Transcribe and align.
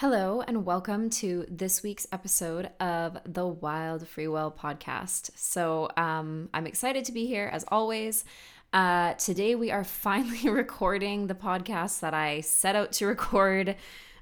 Hello, 0.00 0.44
and 0.46 0.64
welcome 0.64 1.10
to 1.10 1.44
this 1.50 1.82
week's 1.82 2.06
episode 2.12 2.70
of 2.78 3.18
the 3.24 3.44
Wild 3.44 4.06
Free 4.06 4.28
Will 4.28 4.54
podcast. 4.56 5.32
So, 5.34 5.90
um, 5.96 6.48
I'm 6.54 6.68
excited 6.68 7.04
to 7.06 7.10
be 7.10 7.26
here 7.26 7.50
as 7.52 7.64
always. 7.66 8.24
Uh, 8.72 9.14
today, 9.14 9.56
we 9.56 9.72
are 9.72 9.82
finally 10.04 10.48
recording 10.50 11.26
the 11.26 11.34
podcast 11.34 11.98
that 11.98 12.14
I 12.14 12.42
set 12.42 12.76
out 12.76 12.92
to 12.92 13.08
record, 13.08 13.70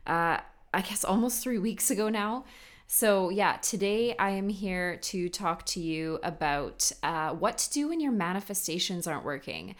uh, 0.06 0.38
I 0.72 0.80
guess, 0.80 1.04
almost 1.04 1.42
three 1.42 1.58
weeks 1.58 1.90
ago 1.90 2.08
now. 2.08 2.46
So, 2.86 3.28
yeah, 3.28 3.58
today 3.58 4.16
I 4.16 4.30
am 4.30 4.48
here 4.48 4.96
to 4.96 5.28
talk 5.28 5.66
to 5.66 5.80
you 5.80 6.18
about 6.22 6.90
uh, 7.02 7.34
what 7.34 7.58
to 7.58 7.70
do 7.70 7.88
when 7.88 8.00
your 8.00 8.12
manifestations 8.12 9.06
aren't 9.06 9.26
working. 9.26 9.74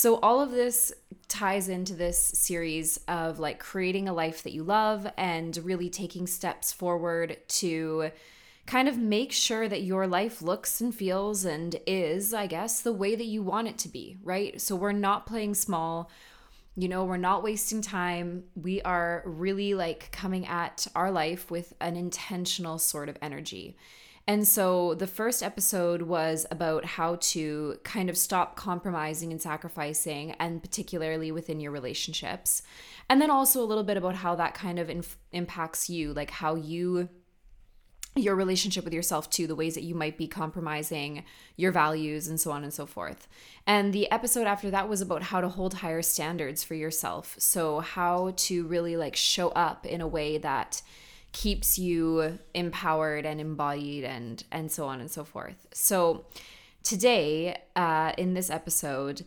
So, 0.00 0.18
all 0.20 0.40
of 0.40 0.50
this 0.50 0.94
ties 1.28 1.68
into 1.68 1.92
this 1.92 2.16
series 2.16 2.98
of 3.06 3.38
like 3.38 3.58
creating 3.58 4.08
a 4.08 4.14
life 4.14 4.42
that 4.44 4.54
you 4.54 4.62
love 4.62 5.06
and 5.18 5.54
really 5.58 5.90
taking 5.90 6.26
steps 6.26 6.72
forward 6.72 7.36
to 7.48 8.10
kind 8.64 8.88
of 8.88 8.96
make 8.96 9.30
sure 9.30 9.68
that 9.68 9.82
your 9.82 10.06
life 10.06 10.40
looks 10.40 10.80
and 10.80 10.94
feels 10.94 11.44
and 11.44 11.78
is, 11.86 12.32
I 12.32 12.46
guess, 12.46 12.80
the 12.80 12.94
way 12.94 13.14
that 13.14 13.26
you 13.26 13.42
want 13.42 13.68
it 13.68 13.76
to 13.76 13.90
be, 13.90 14.16
right? 14.24 14.58
So, 14.58 14.74
we're 14.74 14.92
not 14.92 15.26
playing 15.26 15.52
small. 15.52 16.10
You 16.76 16.88
know, 16.88 17.04
we're 17.04 17.18
not 17.18 17.42
wasting 17.42 17.82
time. 17.82 18.44
We 18.56 18.80
are 18.80 19.22
really 19.26 19.74
like 19.74 20.10
coming 20.12 20.46
at 20.46 20.86
our 20.96 21.10
life 21.10 21.50
with 21.50 21.74
an 21.78 21.96
intentional 21.98 22.78
sort 22.78 23.10
of 23.10 23.18
energy. 23.20 23.76
And 24.26 24.46
so 24.46 24.94
the 24.94 25.06
first 25.06 25.42
episode 25.42 26.02
was 26.02 26.46
about 26.50 26.84
how 26.84 27.16
to 27.20 27.78
kind 27.82 28.08
of 28.08 28.16
stop 28.16 28.54
compromising 28.54 29.32
and 29.32 29.42
sacrificing, 29.42 30.32
and 30.38 30.62
particularly 30.62 31.32
within 31.32 31.58
your 31.58 31.72
relationships. 31.72 32.62
And 33.08 33.20
then 33.20 33.30
also 33.30 33.60
a 33.60 33.66
little 33.66 33.82
bit 33.82 33.96
about 33.96 34.16
how 34.16 34.36
that 34.36 34.54
kind 34.54 34.78
of 34.78 34.88
inf- 34.88 35.18
impacts 35.32 35.90
you, 35.90 36.12
like 36.12 36.30
how 36.30 36.54
you 36.54 37.08
your 38.16 38.34
relationship 38.34 38.84
with 38.84 38.92
yourself 38.92 39.30
too, 39.30 39.46
the 39.46 39.54
ways 39.54 39.74
that 39.74 39.84
you 39.84 39.94
might 39.94 40.18
be 40.18 40.26
compromising 40.26 41.24
your 41.56 41.70
values 41.70 42.26
and 42.26 42.40
so 42.40 42.50
on 42.50 42.64
and 42.64 42.74
so 42.74 42.84
forth. 42.84 43.28
And 43.66 43.92
the 43.92 44.10
episode 44.10 44.48
after 44.48 44.70
that 44.70 44.88
was 44.88 45.00
about 45.00 45.22
how 45.24 45.40
to 45.40 45.48
hold 45.48 45.74
higher 45.74 46.02
standards 46.02 46.64
for 46.64 46.74
yourself. 46.74 47.36
So, 47.38 47.80
how 47.80 48.32
to 48.36 48.66
really 48.66 48.96
like 48.96 49.14
show 49.14 49.50
up 49.50 49.86
in 49.86 50.00
a 50.00 50.08
way 50.08 50.38
that 50.38 50.82
keeps 51.32 51.78
you 51.78 52.38
empowered 52.54 53.24
and 53.24 53.40
embodied 53.40 54.04
and 54.04 54.44
and 54.50 54.70
so 54.70 54.86
on 54.86 55.00
and 55.00 55.10
so 55.10 55.24
forth. 55.24 55.66
So 55.72 56.26
today 56.82 57.56
uh, 57.76 58.12
in 58.16 58.34
this 58.34 58.50
episode 58.50 59.24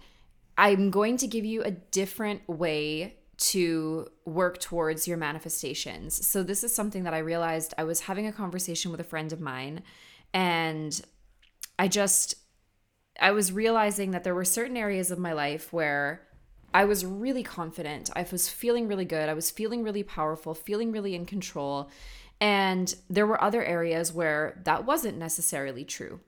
i'm 0.58 0.92
going 0.92 1.18
to 1.18 1.28
give 1.28 1.46
you 1.46 1.64
a 1.64 1.72
different 1.72 2.48
way 2.48 3.16
to 3.38 4.08
work 4.26 4.60
towards 4.60 5.08
your 5.08 5.18
manifestations. 5.18 6.26
So 6.26 6.44
this 6.44 6.64
is 6.64 6.74
something 6.74 7.04
that 7.04 7.14
i 7.14 7.20
realized 7.20 7.74
i 7.78 7.84
was 7.84 8.02
having 8.02 8.28
a 8.28 8.32
conversation 8.32 8.92
with 8.92 9.00
a 9.00 9.04
friend 9.04 9.32
of 9.34 9.40
mine 9.40 9.82
and 10.34 11.02
i 11.78 11.88
just 11.88 12.36
i 13.20 13.32
was 13.32 13.52
realizing 13.52 14.12
that 14.12 14.24
there 14.24 14.36
were 14.36 14.46
certain 14.46 14.78
areas 14.78 15.12
of 15.12 15.20
my 15.20 15.34
life 15.34 15.74
where 15.74 16.28
I 16.74 16.86
was 16.86 17.06
really 17.06 17.44
confident. 17.44 18.10
I 18.16 18.26
was 18.32 18.50
feeling 18.50 18.88
really 18.88 19.06
good. 19.06 19.30
I 19.30 19.34
was 19.34 19.52
feeling 19.52 19.84
really 19.84 20.04
powerful, 20.04 20.54
feeling 20.54 20.92
really 20.92 21.16
in 21.16 21.26
control. 21.26 21.90
And 22.42 22.94
there 23.10 23.28
were 23.28 23.42
other 23.44 23.64
areas 23.64 24.12
where 24.12 24.62
that 24.66 24.86
wasn't 24.86 25.18
necessarily 25.18 25.86
true. 25.86 26.20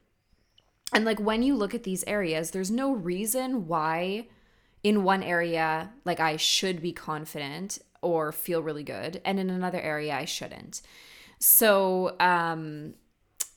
And 0.93 1.03
like 1.03 1.19
when 1.19 1.43
you 1.43 1.55
look 1.55 1.73
at 1.73 1.83
these 1.83 2.03
areas, 2.05 2.51
there's 2.51 2.71
no 2.71 2.93
reason 2.93 3.67
why 3.67 4.27
in 4.83 5.03
one 5.03 5.23
area, 5.23 5.91
like 6.05 6.19
I 6.19 6.37
should 6.37 6.81
be 6.81 6.93
confident 6.93 7.79
or 8.01 8.31
feel 8.31 8.61
really 8.61 8.83
good, 8.83 9.19
and 9.25 9.39
in 9.39 9.49
another 9.49 9.81
area, 9.81 10.15
I 10.15 10.25
shouldn't. 10.25 10.81
So, 11.39 12.15
um, 12.19 12.93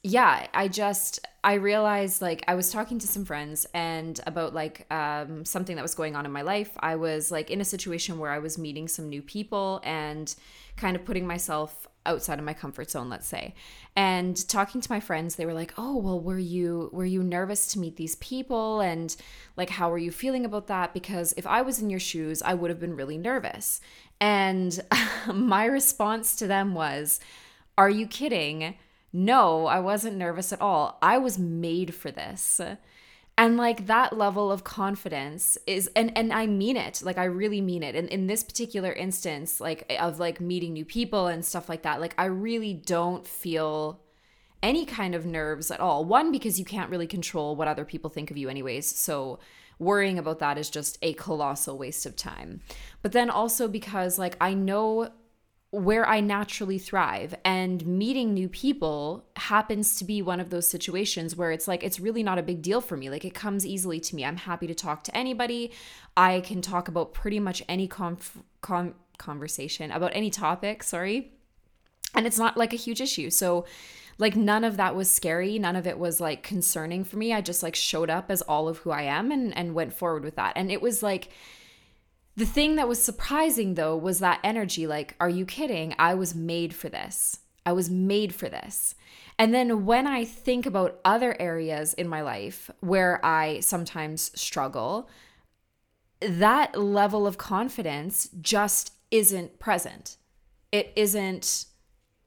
yeah, 0.04 0.46
I 0.54 0.68
just 0.68 1.20
I 1.42 1.54
realized 1.54 2.22
like 2.22 2.44
I 2.46 2.54
was 2.54 2.70
talking 2.70 2.98
to 3.00 3.06
some 3.06 3.24
friends 3.24 3.66
and 3.74 4.18
about 4.26 4.54
like 4.54 4.86
um, 4.92 5.44
something 5.44 5.76
that 5.76 5.82
was 5.82 5.94
going 5.94 6.14
on 6.14 6.24
in 6.24 6.32
my 6.32 6.42
life. 6.42 6.70
I 6.78 6.96
was 6.96 7.32
like 7.32 7.50
in 7.50 7.60
a 7.60 7.64
situation 7.64 8.18
where 8.18 8.30
I 8.30 8.38
was 8.38 8.58
meeting 8.58 8.86
some 8.86 9.08
new 9.08 9.22
people 9.22 9.80
and 9.82 10.32
kind 10.76 10.94
of 10.94 11.04
putting 11.04 11.26
myself 11.26 11.88
outside 12.06 12.38
of 12.38 12.44
my 12.44 12.54
comfort 12.54 12.90
zone, 12.90 13.10
let's 13.10 13.26
say. 13.26 13.54
And 13.96 14.48
talking 14.48 14.80
to 14.80 14.90
my 14.90 15.00
friends, 15.00 15.34
they 15.34 15.46
were 15.46 15.52
like, 15.54 15.74
"Oh, 15.76 15.96
well, 15.96 16.20
were 16.20 16.38
you 16.38 16.90
were 16.92 17.04
you 17.04 17.22
nervous 17.24 17.66
to 17.72 17.80
meet 17.80 17.96
these 17.96 18.14
people 18.16 18.80
and 18.80 19.14
like 19.56 19.70
how 19.70 19.90
were 19.90 19.98
you 19.98 20.12
feeling 20.12 20.44
about 20.44 20.68
that 20.68 20.94
because 20.94 21.34
if 21.36 21.46
I 21.46 21.62
was 21.62 21.80
in 21.82 21.90
your 21.90 22.00
shoes, 22.00 22.40
I 22.42 22.54
would 22.54 22.70
have 22.70 22.80
been 22.80 22.96
really 22.96 23.18
nervous." 23.18 23.80
And 24.20 24.78
my 25.32 25.64
response 25.64 26.36
to 26.36 26.46
them 26.46 26.74
was, 26.74 27.18
"Are 27.76 27.90
you 27.90 28.06
kidding?" 28.06 28.76
No, 29.12 29.66
I 29.66 29.80
wasn't 29.80 30.16
nervous 30.16 30.52
at 30.52 30.60
all. 30.60 30.98
I 31.00 31.18
was 31.18 31.38
made 31.38 31.94
for 31.94 32.10
this. 32.10 32.60
And 33.38 33.56
like 33.56 33.86
that 33.86 34.18
level 34.18 34.50
of 34.50 34.64
confidence 34.64 35.56
is 35.64 35.88
and 35.94 36.10
and 36.18 36.32
I 36.32 36.46
mean 36.46 36.76
it. 36.76 37.02
Like 37.04 37.18
I 37.18 37.24
really 37.24 37.60
mean 37.60 37.84
it. 37.84 37.94
And 37.94 38.08
in 38.08 38.26
this 38.26 38.42
particular 38.42 38.92
instance, 38.92 39.60
like 39.60 39.90
of 40.00 40.18
like 40.18 40.40
meeting 40.40 40.72
new 40.72 40.84
people 40.84 41.28
and 41.28 41.44
stuff 41.44 41.68
like 41.68 41.82
that, 41.82 42.00
like 42.00 42.14
I 42.18 42.24
really 42.24 42.74
don't 42.74 43.24
feel 43.26 44.00
any 44.60 44.84
kind 44.84 45.14
of 45.14 45.24
nerves 45.24 45.70
at 45.70 45.78
all. 45.78 46.04
One 46.04 46.32
because 46.32 46.58
you 46.58 46.64
can't 46.64 46.90
really 46.90 47.06
control 47.06 47.54
what 47.54 47.68
other 47.68 47.84
people 47.84 48.10
think 48.10 48.32
of 48.32 48.36
you 48.36 48.48
anyways. 48.48 48.86
So 48.86 49.38
worrying 49.78 50.18
about 50.18 50.40
that 50.40 50.58
is 50.58 50.68
just 50.68 50.98
a 51.00 51.12
colossal 51.12 51.78
waste 51.78 52.06
of 52.06 52.16
time. 52.16 52.60
But 53.02 53.12
then 53.12 53.30
also 53.30 53.68
because 53.68 54.18
like 54.18 54.36
I 54.40 54.52
know 54.52 55.12
where 55.70 56.08
I 56.08 56.20
naturally 56.20 56.78
thrive. 56.78 57.34
And 57.44 57.84
meeting 57.86 58.32
new 58.32 58.48
people 58.48 59.26
happens 59.36 59.96
to 59.96 60.04
be 60.04 60.22
one 60.22 60.40
of 60.40 60.48
those 60.48 60.66
situations 60.66 61.36
where 61.36 61.52
it's 61.52 61.68
like, 61.68 61.84
it's 61.84 62.00
really 62.00 62.22
not 62.22 62.38
a 62.38 62.42
big 62.42 62.62
deal 62.62 62.80
for 62.80 62.96
me. 62.96 63.10
Like, 63.10 63.24
it 63.24 63.34
comes 63.34 63.66
easily 63.66 64.00
to 64.00 64.16
me. 64.16 64.24
I'm 64.24 64.38
happy 64.38 64.66
to 64.66 64.74
talk 64.74 65.04
to 65.04 65.16
anybody. 65.16 65.72
I 66.16 66.40
can 66.40 66.62
talk 66.62 66.88
about 66.88 67.12
pretty 67.12 67.38
much 67.38 67.62
any 67.68 67.86
conf- 67.86 68.38
con- 68.62 68.94
conversation, 69.18 69.90
about 69.90 70.12
any 70.14 70.30
topic, 70.30 70.82
sorry. 70.82 71.32
And 72.14 72.26
it's 72.26 72.38
not 72.38 72.56
like 72.56 72.72
a 72.72 72.76
huge 72.76 73.02
issue. 73.02 73.28
So, 73.28 73.66
like, 74.16 74.36
none 74.36 74.64
of 74.64 74.78
that 74.78 74.96
was 74.96 75.10
scary. 75.10 75.58
None 75.58 75.76
of 75.76 75.86
it 75.86 75.98
was 75.98 76.18
like 76.18 76.42
concerning 76.42 77.04
for 77.04 77.18
me. 77.18 77.34
I 77.34 77.42
just 77.42 77.62
like 77.62 77.74
showed 77.74 78.08
up 78.08 78.30
as 78.30 78.40
all 78.42 78.68
of 78.68 78.78
who 78.78 78.90
I 78.90 79.02
am 79.02 79.30
and, 79.30 79.54
and 79.56 79.74
went 79.74 79.92
forward 79.92 80.24
with 80.24 80.36
that. 80.36 80.54
And 80.56 80.72
it 80.72 80.80
was 80.80 81.02
like, 81.02 81.28
the 82.38 82.46
thing 82.46 82.76
that 82.76 82.86
was 82.86 83.02
surprising 83.02 83.74
though 83.74 83.96
was 83.96 84.20
that 84.20 84.38
energy 84.44 84.86
like, 84.86 85.16
are 85.18 85.28
you 85.28 85.44
kidding? 85.44 85.92
I 85.98 86.14
was 86.14 86.36
made 86.36 86.72
for 86.72 86.88
this. 86.88 87.40
I 87.66 87.72
was 87.72 87.90
made 87.90 88.32
for 88.32 88.48
this. 88.48 88.94
And 89.40 89.52
then 89.52 89.84
when 89.84 90.06
I 90.06 90.24
think 90.24 90.64
about 90.64 91.00
other 91.04 91.36
areas 91.40 91.94
in 91.94 92.08
my 92.08 92.22
life 92.22 92.70
where 92.78 93.24
I 93.26 93.58
sometimes 93.58 94.30
struggle, 94.40 95.10
that 96.20 96.78
level 96.78 97.26
of 97.26 97.38
confidence 97.38 98.28
just 98.40 98.92
isn't 99.10 99.58
present. 99.58 100.16
It 100.70 100.92
isn't, 100.94 101.64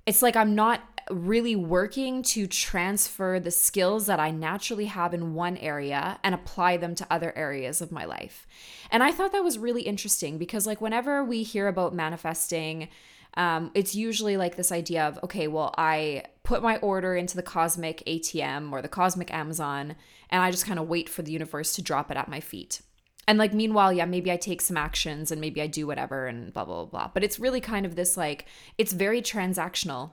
it's 0.05 0.21
like 0.21 0.35
I'm 0.35 0.55
not 0.55 0.90
really 1.11 1.55
working 1.55 2.23
to 2.23 2.47
transfer 2.47 3.39
the 3.39 3.51
skills 3.51 4.05
that 4.05 4.19
I 4.19 4.31
naturally 4.31 4.85
have 4.85 5.13
in 5.13 5.33
one 5.33 5.57
area 5.57 6.19
and 6.23 6.33
apply 6.33 6.77
them 6.77 6.95
to 6.95 7.07
other 7.09 7.33
areas 7.35 7.81
of 7.81 7.91
my 7.91 8.05
life. 8.05 8.47
And 8.89 9.03
I 9.03 9.11
thought 9.11 9.31
that 9.31 9.43
was 9.43 9.57
really 9.57 9.83
interesting 9.83 10.37
because, 10.37 10.65
like, 10.65 10.81
whenever 10.81 11.23
we 11.23 11.43
hear 11.43 11.67
about 11.67 11.93
manifesting, 11.93 12.89
um, 13.35 13.71
it's 13.73 13.95
usually 13.95 14.37
like 14.37 14.55
this 14.55 14.71
idea 14.71 15.07
of, 15.07 15.19
okay, 15.23 15.47
well, 15.47 15.73
I 15.77 16.23
put 16.43 16.61
my 16.61 16.77
order 16.77 17.15
into 17.15 17.35
the 17.35 17.43
cosmic 17.43 18.03
ATM 18.05 18.71
or 18.71 18.81
the 18.81 18.89
cosmic 18.89 19.33
Amazon, 19.33 19.95
and 20.29 20.43
I 20.43 20.51
just 20.51 20.65
kind 20.65 20.79
of 20.79 20.87
wait 20.87 21.07
for 21.09 21.21
the 21.21 21.31
universe 21.31 21.73
to 21.75 21.81
drop 21.81 22.11
it 22.11 22.17
at 22.17 22.27
my 22.27 22.39
feet. 22.39 22.81
And 23.27 23.37
like, 23.37 23.53
meanwhile, 23.53 23.93
yeah, 23.93 24.05
maybe 24.05 24.31
I 24.31 24.37
take 24.37 24.61
some 24.61 24.77
actions 24.77 25.31
and 25.31 25.39
maybe 25.39 25.61
I 25.61 25.67
do 25.67 25.87
whatever 25.87 26.27
and 26.27 26.51
blah, 26.51 26.65
blah, 26.65 26.83
blah, 26.83 26.85
blah. 26.85 27.11
But 27.13 27.23
it's 27.23 27.39
really 27.39 27.61
kind 27.61 27.85
of 27.85 27.95
this 27.95 28.17
like, 28.17 28.45
it's 28.77 28.93
very 28.93 29.21
transactional 29.21 30.11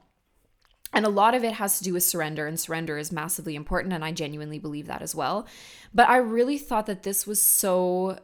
and 0.93 1.05
a 1.05 1.11
lot 1.11 1.35
of 1.35 1.44
it 1.44 1.55
has 1.55 1.79
to 1.79 1.85
do 1.85 1.93
with 1.93 2.02
surrender, 2.02 2.46
and 2.46 2.58
surrender 2.58 2.99
is 2.99 3.12
massively 3.12 3.55
important. 3.55 3.93
And 3.93 4.05
I 4.05 4.12
genuinely 4.12 4.58
believe 4.58 4.87
that 4.87 5.02
as 5.02 5.14
well. 5.14 5.46
But 5.93 6.08
I 6.08 6.17
really 6.17 6.58
thought 6.58 6.87
that 6.87 7.02
this 7.02 7.26
was 7.26 7.40
so 7.40 8.19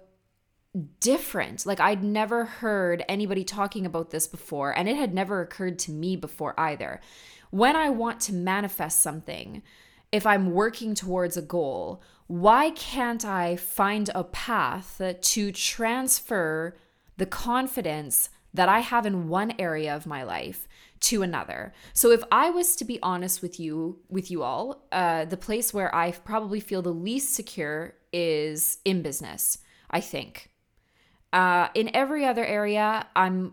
different. 1.01 1.67
Like, 1.67 1.81
I'd 1.81 2.03
never 2.03 2.45
heard 2.47 3.05
anybody 3.09 3.45
talking 3.45 3.87
about 3.87 4.11
this 4.11 4.27
before, 4.27 4.77
and 4.77 4.89
it 4.89 4.97
had 4.97 5.15
never 5.15 5.41
occurred 5.41 5.79
to 5.81 5.93
me 5.93 6.17
before 6.17 6.59
either. 6.59 7.01
When 7.51 7.77
I 7.77 7.91
want 7.91 8.21
to 8.23 8.35
manifest 8.35 9.01
something, 9.01 9.63
if 10.11 10.27
I'm 10.27 10.53
working 10.53 10.95
towards 10.95 11.37
a 11.37 11.43
goal, 11.43 12.03
why 12.27 12.71
can't 12.71 13.25
I 13.25 13.57
find 13.57 14.11
a 14.15 14.25
path 14.25 15.01
to 15.21 15.53
transfer 15.53 16.77
the 17.17 17.27
confidence 17.27 18.31
that 18.53 18.69
I 18.69 18.81
have 18.81 19.07
in 19.07 19.29
one 19.29 19.55
area 19.59 19.95
of 19.95 20.07
my 20.07 20.23
life 20.23 20.67
to 21.05 21.23
another. 21.23 21.73
So 21.93 22.11
if 22.11 22.23
I 22.31 22.51
was 22.51 22.77
to 22.77 22.85
be 22.85 22.99
honest 23.03 23.43
with 23.43 23.59
you, 23.61 24.01
with 24.09 24.31
you 24.31 24.43
all, 24.43 24.87
uh, 24.93 25.25
the 25.25 25.37
place 25.37 25.75
where 25.75 25.95
I 25.95 26.13
probably 26.13 26.61
feel 26.61 26.83
the 26.83 26.93
least 26.93 27.35
secure 27.35 27.95
is 28.13 28.79
in 28.85 29.03
business. 29.03 29.59
I 29.91 30.01
think. 30.01 30.51
Uh, 31.33 31.69
in 31.75 31.91
every 31.95 32.25
other 32.25 32.45
area, 32.45 33.07
I'm 33.15 33.53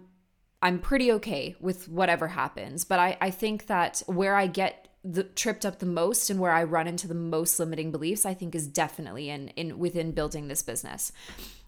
I'm 0.62 0.80
pretty 0.80 1.12
okay 1.14 1.56
with 1.60 1.90
whatever 1.90 2.28
happens. 2.28 2.86
But 2.86 3.00
I, 3.00 3.18
I 3.20 3.32
think 3.32 3.68
that 3.68 4.04
where 4.06 4.36
I 4.36 4.48
get 4.48 4.88
the 5.04 5.24
tripped 5.24 5.66
up 5.66 5.80
the 5.80 5.88
most 5.88 6.30
and 6.30 6.40
where 6.40 6.52
I 6.52 6.64
run 6.64 6.88
into 6.88 7.08
the 7.08 7.16
most 7.16 7.60
limiting 7.60 7.92
beliefs, 7.92 8.26
I 8.26 8.34
think 8.34 8.54
is 8.54 8.68
definitely 8.68 9.30
in 9.30 9.50
in 9.50 9.80
within 9.80 10.12
building 10.12 10.48
this 10.48 10.62
business. 10.62 11.12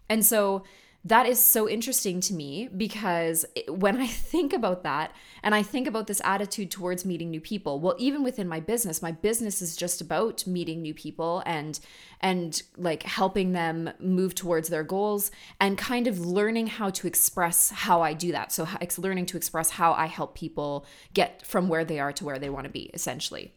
And 0.08 0.24
so 0.24 0.64
that 1.06 1.26
is 1.26 1.42
so 1.42 1.68
interesting 1.68 2.20
to 2.20 2.32
me 2.32 2.68
because 2.74 3.44
when 3.68 4.00
I 4.00 4.06
think 4.06 4.54
about 4.54 4.84
that 4.84 5.12
and 5.42 5.54
I 5.54 5.62
think 5.62 5.86
about 5.86 6.06
this 6.06 6.22
attitude 6.24 6.70
towards 6.70 7.04
meeting 7.04 7.30
new 7.30 7.42
people, 7.42 7.78
well 7.78 7.94
even 7.98 8.22
within 8.24 8.48
my 8.48 8.60
business, 8.60 9.02
my 9.02 9.12
business 9.12 9.60
is 9.60 9.76
just 9.76 10.00
about 10.00 10.46
meeting 10.46 10.80
new 10.80 10.94
people 10.94 11.42
and 11.44 11.78
and 12.20 12.62
like 12.78 13.02
helping 13.02 13.52
them 13.52 13.90
move 14.00 14.34
towards 14.34 14.70
their 14.70 14.82
goals 14.82 15.30
and 15.60 15.76
kind 15.76 16.06
of 16.06 16.20
learning 16.20 16.68
how 16.68 16.88
to 16.88 17.06
express 17.06 17.68
how 17.68 18.00
I 18.00 18.14
do 18.14 18.32
that. 18.32 18.50
So 18.50 18.66
it's 18.80 18.98
learning 18.98 19.26
to 19.26 19.36
express 19.36 19.70
how 19.70 19.92
I 19.92 20.06
help 20.06 20.34
people 20.34 20.86
get 21.12 21.44
from 21.44 21.68
where 21.68 21.84
they 21.84 22.00
are 22.00 22.12
to 22.14 22.24
where 22.24 22.38
they 22.38 22.48
want 22.48 22.64
to 22.64 22.70
be 22.70 22.90
essentially. 22.94 23.52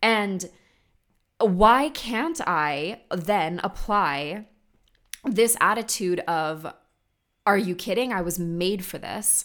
And 0.00 0.48
why 1.40 1.90
can't 1.90 2.40
I 2.46 3.02
then 3.10 3.60
apply 3.62 4.46
this 5.26 5.56
attitude 5.60 6.20
of 6.20 6.72
are 7.46 7.56
you 7.56 7.74
kidding? 7.74 8.12
I 8.12 8.20
was 8.20 8.38
made 8.38 8.84
for 8.84 8.98
this 8.98 9.44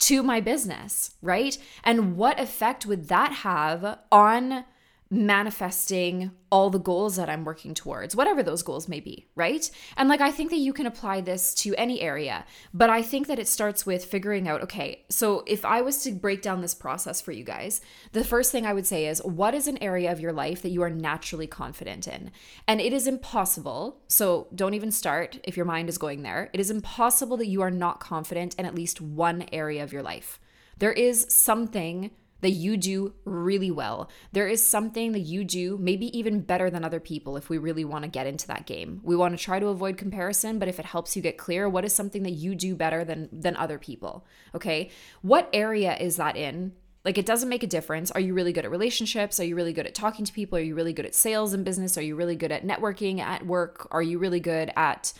to 0.00 0.22
my 0.22 0.40
business, 0.40 1.14
right? 1.22 1.56
And 1.84 2.16
what 2.16 2.40
effect 2.40 2.86
would 2.86 3.08
that 3.08 3.32
have 3.32 3.98
on 4.10 4.64
manifesting 5.12 6.30
all 6.50 6.70
the 6.70 6.78
goals 6.78 7.16
that 7.16 7.28
I'm 7.28 7.44
working 7.44 7.74
towards, 7.74 8.16
whatever 8.16 8.42
those 8.42 8.62
goals 8.62 8.88
may 8.88 8.98
be, 8.98 9.26
right? 9.34 9.70
And 9.98 10.08
like, 10.08 10.22
I 10.22 10.30
think 10.30 10.48
that 10.50 10.56
you 10.56 10.72
can 10.72 10.86
apply 10.86 11.20
this 11.20 11.54
to 11.56 11.74
any 11.76 12.00
area, 12.00 12.46
but 12.72 12.88
I 12.88 13.02
think 13.02 13.26
that 13.26 13.38
it 13.38 13.46
starts 13.46 13.84
with 13.84 14.06
figuring 14.06 14.48
out 14.48 14.62
okay, 14.62 15.04
so 15.10 15.44
if 15.46 15.66
I 15.66 15.82
was 15.82 16.02
to 16.04 16.12
break 16.12 16.40
down 16.40 16.62
this 16.62 16.74
process 16.74 17.20
for 17.20 17.30
you 17.30 17.44
guys, 17.44 17.82
the 18.12 18.24
first 18.24 18.50
thing 18.50 18.64
I 18.64 18.72
would 18.72 18.86
say 18.86 19.06
is 19.06 19.22
what 19.22 19.54
is 19.54 19.68
an 19.68 19.82
area 19.82 20.10
of 20.10 20.18
your 20.18 20.32
life 20.32 20.62
that 20.62 20.70
you 20.70 20.80
are 20.82 20.90
naturally 20.90 21.46
confident 21.46 22.08
in? 22.08 22.30
And 22.66 22.80
it 22.80 22.94
is 22.94 23.06
impossible, 23.06 24.00
so 24.08 24.48
don't 24.54 24.74
even 24.74 24.90
start 24.90 25.40
if 25.44 25.58
your 25.58 25.66
mind 25.66 25.90
is 25.90 25.98
going 25.98 26.22
there. 26.22 26.48
It 26.54 26.60
is 26.60 26.70
impossible 26.70 27.36
that 27.36 27.48
you 27.48 27.60
are 27.60 27.70
not 27.70 28.00
confident 28.00 28.54
in 28.54 28.64
at 28.64 28.74
least 28.74 29.02
one 29.02 29.44
area 29.52 29.84
of 29.84 29.92
your 29.92 30.02
life. 30.02 30.40
There 30.78 30.92
is 30.92 31.26
something 31.28 32.12
that 32.42 32.50
you 32.50 32.76
do 32.76 33.14
really 33.24 33.70
well. 33.70 34.10
There 34.32 34.46
is 34.46 34.64
something 34.64 35.12
that 35.12 35.20
you 35.20 35.44
do 35.44 35.78
maybe 35.78 36.16
even 36.16 36.40
better 36.40 36.68
than 36.68 36.84
other 36.84 37.00
people 37.00 37.36
if 37.36 37.48
we 37.48 37.56
really 37.56 37.84
want 37.84 38.04
to 38.04 38.10
get 38.10 38.26
into 38.26 38.46
that 38.48 38.66
game. 38.66 39.00
We 39.02 39.16
want 39.16 39.36
to 39.36 39.42
try 39.42 39.58
to 39.58 39.68
avoid 39.68 39.96
comparison, 39.96 40.58
but 40.58 40.68
if 40.68 40.78
it 40.78 40.84
helps 40.84 41.16
you 41.16 41.22
get 41.22 41.38
clear, 41.38 41.68
what 41.68 41.84
is 41.84 41.94
something 41.94 42.24
that 42.24 42.32
you 42.32 42.54
do 42.54 42.74
better 42.74 43.04
than 43.04 43.28
than 43.32 43.56
other 43.56 43.78
people? 43.78 44.26
Okay? 44.54 44.90
What 45.22 45.48
area 45.52 45.96
is 45.96 46.16
that 46.16 46.36
in? 46.36 46.72
Like 47.04 47.18
it 47.18 47.26
doesn't 47.26 47.48
make 47.48 47.62
a 47.62 47.68
difference. 47.68 48.10
Are 48.10 48.20
you 48.20 48.34
really 48.34 48.52
good 48.52 48.64
at 48.64 48.70
relationships? 48.70 49.40
Are 49.40 49.44
you 49.44 49.56
really 49.56 49.72
good 49.72 49.86
at 49.86 49.94
talking 49.94 50.24
to 50.24 50.32
people? 50.32 50.58
Are 50.58 50.62
you 50.62 50.74
really 50.74 50.92
good 50.92 51.06
at 51.06 51.14
sales 51.14 51.52
and 51.52 51.64
business? 51.64 51.98
Are 51.98 52.02
you 52.02 52.14
really 52.14 52.36
good 52.36 52.52
at 52.52 52.64
networking 52.64 53.18
at 53.18 53.44
work? 53.44 53.88
Are 53.90 54.02
you 54.02 54.18
really 54.18 54.40
good 54.40 54.72
at 54.76 55.12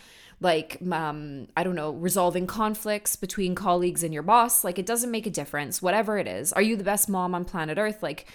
like 0.43 0.79
um, 0.91 1.47
i 1.56 1.62
don't 1.62 1.75
know 1.75 1.93
resolving 1.93 2.47
conflicts 2.47 3.17
between 3.17 3.55
colleagues 3.55 4.03
and 4.03 4.12
your 4.12 4.23
boss 4.23 4.65
like 4.65 4.79
it 4.79 4.87
doesn't 4.87 5.11
make 5.11 5.27
a 5.27 5.31
difference 5.31 5.81
whatever 5.81 6.19
it 6.19 6.27
is. 6.27 6.53
Are 6.53 6.62
you 6.62 6.77
the 6.77 6.85
best 6.85 7.09
mom 7.09 7.35
on 7.35 7.44
planet 7.44 7.79
earth? 7.79 8.03
Like 8.03 8.27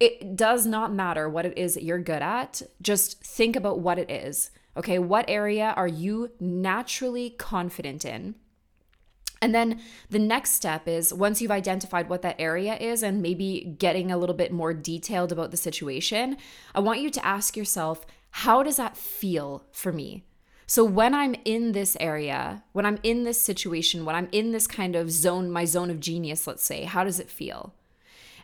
it 0.00 0.36
does 0.36 0.66
not 0.66 0.92
matter 0.92 1.28
what 1.28 1.44
it 1.44 1.58
is 1.58 1.74
that 1.74 1.82
you're 1.82 1.98
good 1.98 2.22
at 2.22 2.62
just 2.80 3.22
think 3.22 3.56
about 3.56 3.80
what 3.80 3.98
it 3.98 4.10
is 4.10 4.50
okay? 4.78 4.98
What 4.98 5.28
area 5.28 5.74
are 5.76 5.88
you 5.88 6.30
naturally 6.40 7.30
confident 7.30 8.04
in? 8.04 8.36
And 9.40 9.54
then 9.54 9.80
the 10.10 10.18
next 10.18 10.52
step 10.52 10.88
is 10.88 11.12
once 11.12 11.40
you've 11.40 11.50
identified 11.50 12.08
what 12.08 12.22
that 12.22 12.36
area 12.40 12.76
is 12.76 13.02
and 13.02 13.22
maybe 13.22 13.76
getting 13.78 14.10
a 14.10 14.18
little 14.18 14.34
bit 14.34 14.52
more 14.52 14.72
detailed 14.72 15.30
about 15.30 15.50
the 15.50 15.56
situation, 15.56 16.36
I 16.74 16.80
want 16.80 17.00
you 17.00 17.10
to 17.10 17.26
ask 17.26 17.56
yourself, 17.56 18.06
how 18.30 18.62
does 18.62 18.76
that 18.76 18.96
feel 18.96 19.64
for 19.72 19.92
me? 19.92 20.24
So 20.70 20.84
when 20.84 21.14
I'm 21.14 21.34
in 21.46 21.72
this 21.72 21.96
area, 21.98 22.62
when 22.72 22.84
I'm 22.84 22.98
in 23.02 23.24
this 23.24 23.40
situation, 23.40 24.04
when 24.04 24.14
I'm 24.14 24.28
in 24.32 24.52
this 24.52 24.66
kind 24.66 24.94
of 24.94 25.10
zone, 25.10 25.50
my 25.50 25.64
zone 25.64 25.88
of 25.88 25.98
genius, 25.98 26.46
let's 26.46 26.62
say, 26.62 26.84
how 26.84 27.04
does 27.04 27.18
it 27.18 27.30
feel? 27.30 27.72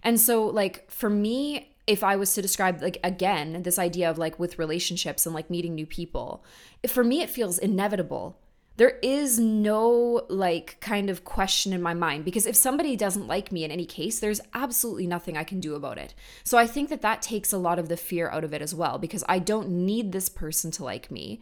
And 0.03 0.19
so, 0.19 0.47
like, 0.47 0.91
for 0.91 1.11
me, 1.11 1.75
if 1.87 2.03
I 2.03 2.17
was 2.17 2.33
to 2.33 2.41
describe, 2.41 2.81
like, 2.81 2.97
again, 3.05 3.63
this 3.63 3.79
idea 3.79 4.11
of 4.11 4.17
like 4.17 4.39
with 4.39 4.59
relationships 4.59 5.27
and 5.27 5.35
like 5.35 5.51
meeting 5.51 5.75
new 5.75 5.85
people, 5.85 6.43
for 6.89 7.05
me, 7.05 7.21
it 7.21 7.29
feels 7.29 7.59
inevitable. 7.59 8.39
There 8.77 8.99
is 9.03 9.39
no 9.39 10.23
like 10.29 10.81
kind 10.81 11.09
of 11.09 11.25
question 11.25 11.73
in 11.73 11.83
my 11.83 11.95
mind 11.95 12.25
because 12.25 12.45
if 12.45 12.57
somebody 12.57 12.97
doesn't 12.97 13.29
like 13.29 13.53
me 13.53 13.65
in 13.65 13.71
any 13.71 13.87
case, 13.87 14.19
there's 14.19 14.41
absolutely 14.53 15.07
nothing 15.07 15.37
I 15.37 15.45
can 15.45 15.61
do 15.61 15.75
about 15.75 15.99
it. 15.99 16.15
So 16.43 16.59
I 16.59 16.67
think 16.67 16.89
that 16.89 17.03
that 17.03 17.23
takes 17.23 17.53
a 17.53 17.59
lot 17.59 17.79
of 17.79 17.89
the 17.89 17.97
fear 17.97 18.31
out 18.31 18.43
of 18.43 18.53
it 18.53 18.63
as 18.63 18.75
well 18.75 18.99
because 18.99 19.23
I 19.29 19.39
don't 19.39 19.69
need 19.69 20.11
this 20.11 20.29
person 20.29 20.73
to 20.73 20.85
like 20.85 21.11
me. 21.11 21.41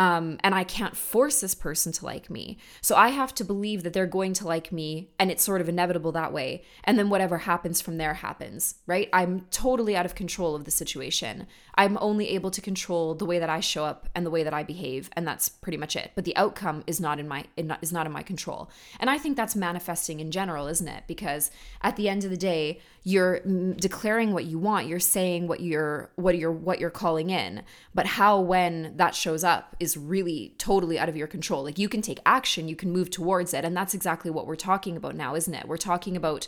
Um, 0.00 0.38
and 0.42 0.54
I 0.54 0.64
can't 0.64 0.96
force 0.96 1.42
this 1.42 1.54
person 1.54 1.92
to 1.92 2.06
like 2.06 2.30
me. 2.30 2.56
So 2.80 2.96
I 2.96 3.10
have 3.10 3.34
to 3.34 3.44
believe 3.44 3.82
that 3.82 3.92
they're 3.92 4.06
going 4.06 4.32
to 4.32 4.46
like 4.46 4.72
me, 4.72 5.10
and 5.18 5.30
it's 5.30 5.42
sort 5.42 5.60
of 5.60 5.68
inevitable 5.68 6.10
that 6.12 6.32
way. 6.32 6.64
And 6.84 6.98
then 6.98 7.10
whatever 7.10 7.36
happens 7.36 7.82
from 7.82 7.98
there 7.98 8.14
happens, 8.14 8.76
right? 8.86 9.10
I'm 9.12 9.42
totally 9.50 9.94
out 9.94 10.06
of 10.06 10.14
control 10.14 10.54
of 10.54 10.64
the 10.64 10.70
situation. 10.70 11.46
I'm 11.74 11.98
only 12.00 12.30
able 12.30 12.50
to 12.50 12.62
control 12.62 13.14
the 13.14 13.26
way 13.26 13.38
that 13.38 13.50
I 13.50 13.60
show 13.60 13.84
up 13.84 14.08
and 14.14 14.24
the 14.24 14.30
way 14.30 14.42
that 14.42 14.54
I 14.54 14.62
behave, 14.62 15.10
and 15.12 15.28
that's 15.28 15.50
pretty 15.50 15.76
much 15.76 15.96
it. 15.96 16.12
But 16.14 16.24
the 16.24 16.34
outcome 16.34 16.82
is 16.86 16.98
not 16.98 17.20
in 17.20 17.28
my 17.28 17.44
is 17.82 17.92
not 17.92 18.06
in 18.06 18.12
my 18.12 18.22
control. 18.22 18.70
And 19.00 19.10
I 19.10 19.18
think 19.18 19.36
that's 19.36 19.54
manifesting 19.54 20.18
in 20.18 20.30
general, 20.30 20.66
isn't 20.66 20.88
it? 20.88 21.04
Because 21.08 21.50
at 21.82 21.96
the 21.96 22.08
end 22.08 22.24
of 22.24 22.30
the 22.30 22.38
day, 22.38 22.80
you're 23.02 23.40
declaring 23.76 24.32
what 24.32 24.44
you 24.44 24.58
want. 24.58 24.86
You're 24.86 25.00
saying 25.00 25.46
what 25.46 25.60
you're 25.60 26.10
what 26.16 26.36
you're 26.36 26.52
what 26.52 26.80
you're 26.80 26.90
calling 26.90 27.30
in. 27.30 27.62
But 27.94 28.06
how 28.06 28.40
when 28.40 28.96
that 28.96 29.14
shows 29.14 29.42
up 29.42 29.74
is 29.80 29.96
really 29.96 30.54
totally 30.58 30.98
out 30.98 31.08
of 31.08 31.16
your 31.16 31.26
control. 31.26 31.64
Like 31.64 31.78
you 31.78 31.88
can 31.88 32.02
take 32.02 32.20
action. 32.26 32.68
You 32.68 32.76
can 32.76 32.90
move 32.90 33.10
towards 33.10 33.54
it. 33.54 33.64
And 33.64 33.76
that's 33.76 33.94
exactly 33.94 34.30
what 34.30 34.46
we're 34.46 34.56
talking 34.56 34.96
about 34.96 35.14
now 35.14 35.34
isn't 35.34 35.54
it? 35.54 35.66
We're 35.66 35.78
talking 35.78 36.16
about 36.16 36.46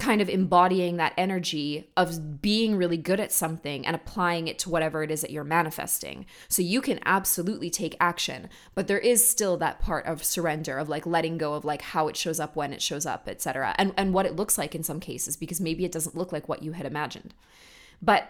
kind 0.00 0.20
of 0.20 0.28
embodying 0.28 0.96
that 0.96 1.14
energy 1.16 1.88
of 1.96 2.42
being 2.42 2.74
really 2.74 2.96
good 2.96 3.20
at 3.20 3.30
something 3.30 3.86
and 3.86 3.94
applying 3.94 4.48
it 4.48 4.58
to 4.58 4.68
whatever 4.68 5.04
it 5.04 5.10
is 5.10 5.20
that 5.20 5.30
you're 5.30 5.44
manifesting. 5.44 6.26
So 6.48 6.62
you 6.62 6.80
can 6.80 6.98
absolutely 7.04 7.70
take 7.70 7.96
action, 8.00 8.48
but 8.74 8.88
there 8.88 8.98
is 8.98 9.28
still 9.28 9.56
that 9.58 9.78
part 9.78 10.04
of 10.06 10.24
surrender 10.24 10.78
of 10.78 10.88
like 10.88 11.06
letting 11.06 11.38
go 11.38 11.54
of 11.54 11.64
like 11.64 11.82
how 11.82 12.08
it 12.08 12.16
shows 12.16 12.40
up 12.40 12.56
when 12.56 12.72
it 12.72 12.82
shows 12.82 13.06
up, 13.06 13.28
etc. 13.28 13.74
And 13.78 13.94
and 13.96 14.12
what 14.12 14.26
it 14.26 14.34
looks 14.34 14.58
like 14.58 14.74
in 14.74 14.82
some 14.82 14.98
cases 14.98 15.36
because 15.36 15.60
maybe 15.60 15.84
it 15.84 15.92
doesn't 15.92 16.16
look 16.16 16.32
like 16.32 16.48
what 16.48 16.64
you 16.64 16.72
had 16.72 16.86
imagined. 16.86 17.32
But 18.02 18.28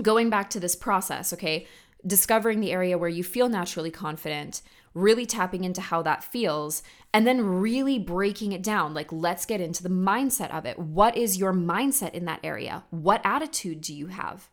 going 0.00 0.30
back 0.30 0.48
to 0.50 0.60
this 0.60 0.76
process, 0.76 1.32
okay? 1.32 1.66
Discovering 2.06 2.60
the 2.60 2.72
area 2.72 2.96
where 2.96 3.08
you 3.08 3.24
feel 3.24 3.48
naturally 3.48 3.90
confident, 3.90 4.62
really 4.94 5.26
tapping 5.26 5.64
into 5.64 5.80
how 5.80 6.02
that 6.02 6.24
feels, 6.24 6.82
and 7.14 7.26
then 7.26 7.44
really 7.44 7.98
breaking 7.98 8.52
it 8.52 8.62
down. 8.62 8.94
Like, 8.94 9.12
let's 9.12 9.46
get 9.46 9.60
into 9.60 9.82
the 9.82 9.88
mindset 9.88 10.50
of 10.50 10.66
it. 10.66 10.78
What 10.78 11.16
is 11.16 11.38
your 11.38 11.52
mindset 11.52 12.12
in 12.12 12.24
that 12.26 12.40
area? 12.42 12.84
What 12.90 13.20
attitude 13.24 13.80
do 13.80 13.94
you 13.94 14.08
have? 14.08 14.48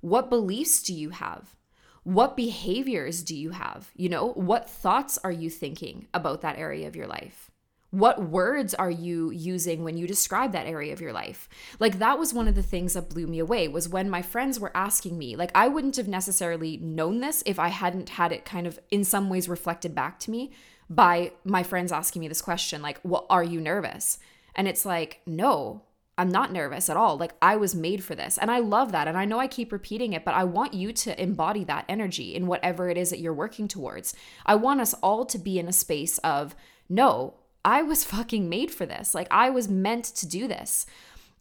What 0.00 0.30
beliefs 0.30 0.82
do 0.82 0.94
you 0.94 1.10
have? 1.10 1.56
What 2.04 2.36
behaviors 2.36 3.22
do 3.22 3.34
you 3.36 3.50
have? 3.50 3.90
You 3.96 4.08
know, 4.08 4.28
what 4.32 4.70
thoughts 4.70 5.18
are 5.24 5.32
you 5.32 5.50
thinking 5.50 6.06
about 6.14 6.42
that 6.42 6.58
area 6.58 6.86
of 6.86 6.94
your 6.94 7.08
life? 7.08 7.50
What 7.96 8.28
words 8.28 8.74
are 8.74 8.90
you 8.90 9.30
using 9.30 9.82
when 9.82 9.96
you 9.96 10.06
describe 10.06 10.52
that 10.52 10.66
area 10.66 10.92
of 10.92 11.00
your 11.00 11.14
life? 11.14 11.48
Like 11.80 11.98
that 11.98 12.18
was 12.18 12.34
one 12.34 12.46
of 12.46 12.54
the 12.54 12.62
things 12.62 12.92
that 12.92 13.08
blew 13.08 13.26
me 13.26 13.38
away 13.38 13.68
was 13.68 13.88
when 13.88 14.10
my 14.10 14.20
friends 14.20 14.60
were 14.60 14.76
asking 14.76 15.16
me. 15.16 15.34
Like 15.34 15.50
I 15.54 15.68
wouldn't 15.68 15.96
have 15.96 16.06
necessarily 16.06 16.76
known 16.76 17.20
this 17.22 17.42
if 17.46 17.58
I 17.58 17.68
hadn't 17.68 18.10
had 18.10 18.32
it 18.32 18.44
kind 18.44 18.66
of 18.66 18.78
in 18.90 19.02
some 19.02 19.30
ways 19.30 19.48
reflected 19.48 19.94
back 19.94 20.20
to 20.20 20.30
me 20.30 20.52
by 20.90 21.32
my 21.42 21.62
friends 21.62 21.90
asking 21.90 22.20
me 22.20 22.28
this 22.28 22.42
question 22.42 22.82
like, 22.82 23.00
"Well, 23.02 23.24
are 23.30 23.42
you 23.42 23.62
nervous?" 23.62 24.18
And 24.54 24.68
it's 24.68 24.84
like, 24.84 25.22
"No, 25.24 25.80
I'm 26.18 26.28
not 26.28 26.52
nervous 26.52 26.90
at 26.90 26.98
all. 26.98 27.16
Like 27.16 27.32
I 27.40 27.56
was 27.56 27.74
made 27.74 28.04
for 28.04 28.14
this. 28.14 28.36
And 28.36 28.50
I 28.50 28.58
love 28.58 28.92
that. 28.92 29.08
And 29.08 29.16
I 29.16 29.24
know 29.24 29.38
I 29.38 29.46
keep 29.48 29.72
repeating 29.72 30.12
it, 30.12 30.22
but 30.22 30.34
I 30.34 30.44
want 30.44 30.74
you 30.74 30.92
to 30.92 31.22
embody 31.22 31.64
that 31.64 31.86
energy 31.88 32.34
in 32.34 32.46
whatever 32.46 32.90
it 32.90 32.98
is 32.98 33.08
that 33.08 33.20
you're 33.20 33.32
working 33.32 33.68
towards. 33.68 34.14
I 34.44 34.54
want 34.56 34.82
us 34.82 34.92
all 35.02 35.24
to 35.24 35.38
be 35.38 35.58
in 35.58 35.66
a 35.66 35.72
space 35.72 36.18
of, 36.18 36.54
no, 36.90 37.36
I 37.66 37.82
was 37.82 38.04
fucking 38.04 38.48
made 38.48 38.70
for 38.70 38.86
this. 38.86 39.14
Like 39.14 39.26
I 39.30 39.50
was 39.50 39.68
meant 39.68 40.04
to 40.04 40.26
do 40.26 40.48
this. 40.48 40.86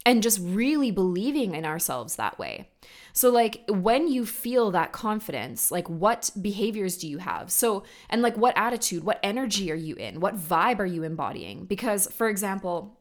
And 0.07 0.21
just 0.21 0.39
really 0.39 0.91
believing 0.91 1.55
in 1.55 1.65
ourselves 1.65 2.15
that 2.17 2.37
way. 2.37 2.69
So, 3.11 3.31
like, 3.31 3.63
when 3.67 4.07
you 4.07 4.23
feel 4.23 4.69
that 4.69 4.91
confidence, 4.91 5.71
like, 5.71 5.89
what 5.89 6.29
behaviors 6.39 6.97
do 6.97 7.07
you 7.07 7.17
have? 7.17 7.51
So, 7.51 7.85
and 8.07 8.21
like, 8.21 8.37
what 8.37 8.55
attitude, 8.55 9.03
what 9.03 9.19
energy 9.23 9.71
are 9.71 9.75
you 9.75 9.95
in? 9.95 10.19
What 10.19 10.37
vibe 10.37 10.77
are 10.77 10.85
you 10.85 11.01
embodying? 11.01 11.65
Because, 11.65 12.07
for 12.11 12.29
example, 12.29 12.99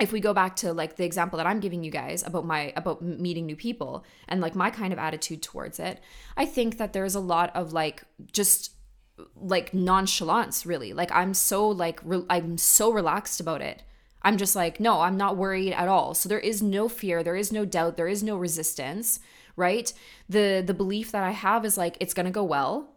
if 0.00 0.10
we 0.10 0.18
go 0.18 0.34
back 0.34 0.56
to 0.56 0.72
like 0.72 0.96
the 0.96 1.04
example 1.04 1.36
that 1.36 1.46
I'm 1.46 1.60
giving 1.60 1.84
you 1.84 1.92
guys 1.92 2.26
about 2.26 2.44
my 2.44 2.72
about 2.74 3.02
meeting 3.02 3.46
new 3.46 3.54
people 3.54 4.04
and 4.26 4.40
like 4.40 4.56
my 4.56 4.70
kind 4.70 4.92
of 4.92 4.98
attitude 4.98 5.42
towards 5.42 5.78
it, 5.78 6.00
I 6.36 6.44
think 6.44 6.78
that 6.78 6.92
there's 6.92 7.14
a 7.14 7.20
lot 7.20 7.54
of 7.54 7.72
like 7.72 8.02
just 8.32 8.72
like 9.36 9.74
nonchalance 9.74 10.66
really. 10.66 10.92
Like 10.92 11.12
i'm 11.12 11.34
so 11.34 11.68
like 11.68 12.00
re- 12.04 12.26
i'm 12.30 12.58
so 12.58 12.92
relaxed 12.92 13.40
about 13.40 13.60
it. 13.62 13.82
I'm 14.22 14.36
just 14.36 14.54
like 14.54 14.80
no 14.80 15.00
i'm 15.00 15.16
not 15.16 15.36
worried 15.36 15.72
at 15.72 15.88
all. 15.88 16.14
So 16.14 16.28
there 16.28 16.38
is 16.38 16.62
no 16.62 16.88
fear 16.88 17.22
there 17.22 17.36
is 17.36 17.52
no 17.52 17.64
doubt 17.64 17.96
there 17.96 18.08
is 18.08 18.22
no 18.22 18.36
resistance 18.36 19.20
right? 19.56 19.92
The 20.28 20.62
the 20.66 20.74
belief 20.74 21.12
that 21.12 21.24
i 21.24 21.30
have 21.30 21.64
is 21.64 21.76
like 21.76 21.96
it's 22.00 22.14
going 22.14 22.26
to 22.26 22.32
go 22.32 22.44
well. 22.44 22.88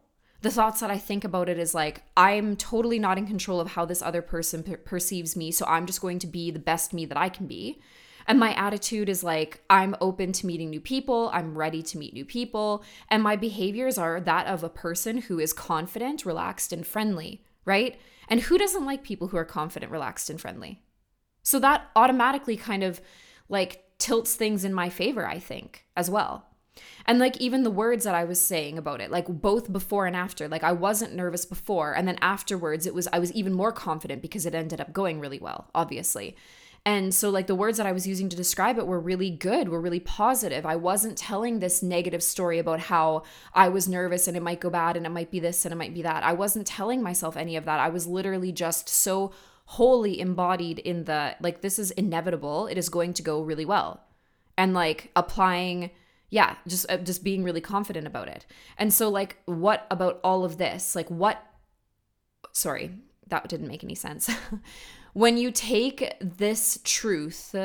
The 0.41 0.51
thoughts 0.51 0.79
that 0.81 0.91
i 0.91 0.97
think 0.97 1.23
about 1.23 1.49
it 1.49 1.57
is 1.57 1.73
like 1.73 2.03
i'm 2.15 2.55
totally 2.55 2.99
not 2.99 3.17
in 3.17 3.25
control 3.25 3.59
of 3.59 3.71
how 3.71 3.83
this 3.85 4.01
other 4.03 4.21
person 4.21 4.61
per- 4.61 4.77
perceives 4.77 5.35
me 5.35 5.49
so 5.51 5.65
i'm 5.65 5.87
just 5.87 6.01
going 6.01 6.19
to 6.19 6.27
be 6.27 6.51
the 6.51 6.59
best 6.59 6.93
me 6.93 7.05
that 7.05 7.17
i 7.17 7.29
can 7.29 7.47
be 7.47 7.81
and 8.27 8.39
my 8.39 8.53
attitude 8.53 9.09
is 9.09 9.23
like, 9.23 9.61
I'm 9.69 9.95
open 10.01 10.31
to 10.33 10.47
meeting 10.47 10.69
new 10.69 10.81
people, 10.81 11.29
I'm 11.33 11.57
ready 11.57 11.81
to 11.83 11.97
meet 11.97 12.13
new 12.13 12.25
people. 12.25 12.83
And 13.09 13.21
my 13.21 13.35
behaviors 13.35 13.97
are 13.97 14.19
that 14.21 14.47
of 14.47 14.63
a 14.63 14.69
person 14.69 15.19
who 15.19 15.39
is 15.39 15.53
confident, 15.53 16.25
relaxed, 16.25 16.73
and 16.73 16.85
friendly, 16.85 17.43
right? 17.65 17.99
And 18.27 18.41
who 18.41 18.57
doesn't 18.57 18.85
like 18.85 19.03
people 19.03 19.27
who 19.27 19.37
are 19.37 19.45
confident, 19.45 19.91
relaxed, 19.91 20.29
and 20.29 20.41
friendly? 20.41 20.81
So 21.43 21.59
that 21.59 21.89
automatically 21.95 22.57
kind 22.57 22.83
of 22.83 22.99
like 23.49 23.83
tilts 23.99 24.35
things 24.35 24.65
in 24.65 24.73
my 24.73 24.89
favor, 24.89 25.27
I 25.27 25.39
think, 25.39 25.85
as 25.95 26.09
well. 26.09 26.47
And 27.05 27.19
like 27.19 27.37
even 27.37 27.63
the 27.63 27.71
words 27.71 28.03
that 28.03 28.15
I 28.15 28.23
was 28.25 28.41
saying 28.41 28.77
about 28.77 28.99
it, 28.99 29.11
like 29.11 29.27
both 29.27 29.71
before 29.71 30.07
and 30.07 30.15
after, 30.15 30.47
like 30.47 30.63
I 30.63 30.71
wasn't 30.71 31.15
nervous 31.15 31.45
before. 31.45 31.93
And 31.95 32.07
then 32.07 32.17
afterwards, 32.21 32.85
it 32.85 32.93
was, 32.93 33.07
I 33.13 33.19
was 33.19 33.31
even 33.33 33.53
more 33.53 33.71
confident 33.71 34.21
because 34.21 34.45
it 34.45 34.55
ended 34.55 34.81
up 34.81 34.91
going 34.91 35.19
really 35.19 35.39
well, 35.39 35.69
obviously. 35.73 36.35
And 36.87 37.15
so, 37.15 37.31
like, 37.31 37.47
the 37.47 37.55
words 37.55 37.77
that 37.77 37.87
I 37.87 37.91
was 37.91 38.05
using 38.05 38.29
to 38.29 38.35
describe 38.35 38.77
it 38.77 38.85
were 38.85 38.99
really 38.99 39.31
good, 39.31 39.69
were 39.69 39.81
really 39.81 39.99
positive. 39.99 40.67
I 40.67 40.75
wasn't 40.75 41.17
telling 41.17 41.57
this 41.57 41.81
negative 41.81 42.21
story 42.21 42.59
about 42.59 42.79
how 42.81 43.23
I 43.53 43.69
was 43.69 43.89
nervous 43.89 44.27
and 44.27 44.37
it 44.37 44.43
might 44.43 44.59
go 44.59 44.69
bad 44.69 44.95
and 44.95 45.03
it 45.03 45.09
might 45.09 45.31
be 45.31 45.39
this 45.39 45.65
and 45.65 45.73
it 45.73 45.77
might 45.77 45.95
be 45.95 46.03
that. 46.03 46.23
I 46.23 46.33
wasn't 46.33 46.67
telling 46.67 47.01
myself 47.01 47.35
any 47.35 47.55
of 47.55 47.65
that. 47.65 47.79
I 47.79 47.89
was 47.89 48.05
literally 48.05 48.51
just 48.51 48.87
so 48.87 49.33
wholly 49.65 50.19
embodied 50.19 50.77
in 50.77 51.05
the, 51.05 51.35
like, 51.39 51.61
this 51.61 51.79
is 51.79 51.89
inevitable. 51.91 52.67
It 52.67 52.77
is 52.77 52.89
going 52.89 53.13
to 53.13 53.23
go 53.23 53.41
really 53.41 53.65
well. 53.65 54.03
And, 54.55 54.75
like, 54.75 55.11
applying 55.15 55.89
yeah 56.31 56.55
just 56.67 56.89
uh, 56.91 56.97
just 56.97 57.23
being 57.23 57.43
really 57.43 57.61
confident 57.61 58.07
about 58.07 58.27
it 58.27 58.47
and 58.79 58.91
so 58.91 59.09
like 59.09 59.37
what 59.45 59.85
about 59.91 60.19
all 60.23 60.43
of 60.43 60.57
this 60.57 60.95
like 60.95 61.07
what 61.09 61.41
sorry 62.51 62.91
that 63.27 63.47
didn't 63.47 63.67
make 63.67 63.83
any 63.83 63.93
sense 63.93 64.29
when 65.15 65.37
you 65.37 65.49
take 65.49 66.13
this 66.19 66.77
truth 66.83 67.55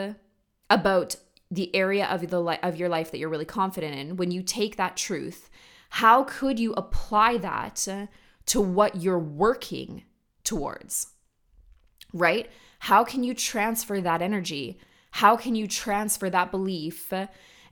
about 0.70 1.16
the 1.50 1.74
area 1.74 2.06
of 2.06 2.30
the 2.30 2.40
li- 2.40 2.60
of 2.62 2.76
your 2.76 2.88
life 2.88 3.10
that 3.10 3.18
you're 3.18 3.28
really 3.28 3.44
confident 3.44 3.92
in, 3.92 4.16
when 4.16 4.30
you 4.30 4.40
take 4.40 4.76
that 4.76 4.96
truth, 4.96 5.50
how 5.90 6.22
could 6.22 6.60
you 6.60 6.72
apply 6.74 7.38
that 7.38 8.08
to 8.46 8.60
what 8.60 9.02
you're 9.02 9.18
working 9.18 10.04
towards? 10.44 11.08
Right? 12.12 12.48
How 12.78 13.02
can 13.02 13.24
you 13.24 13.34
transfer 13.34 14.00
that 14.00 14.22
energy? 14.22 14.78
How 15.10 15.36
can 15.36 15.56
you 15.56 15.66
transfer 15.66 16.30
that 16.30 16.52
belief 16.52 17.12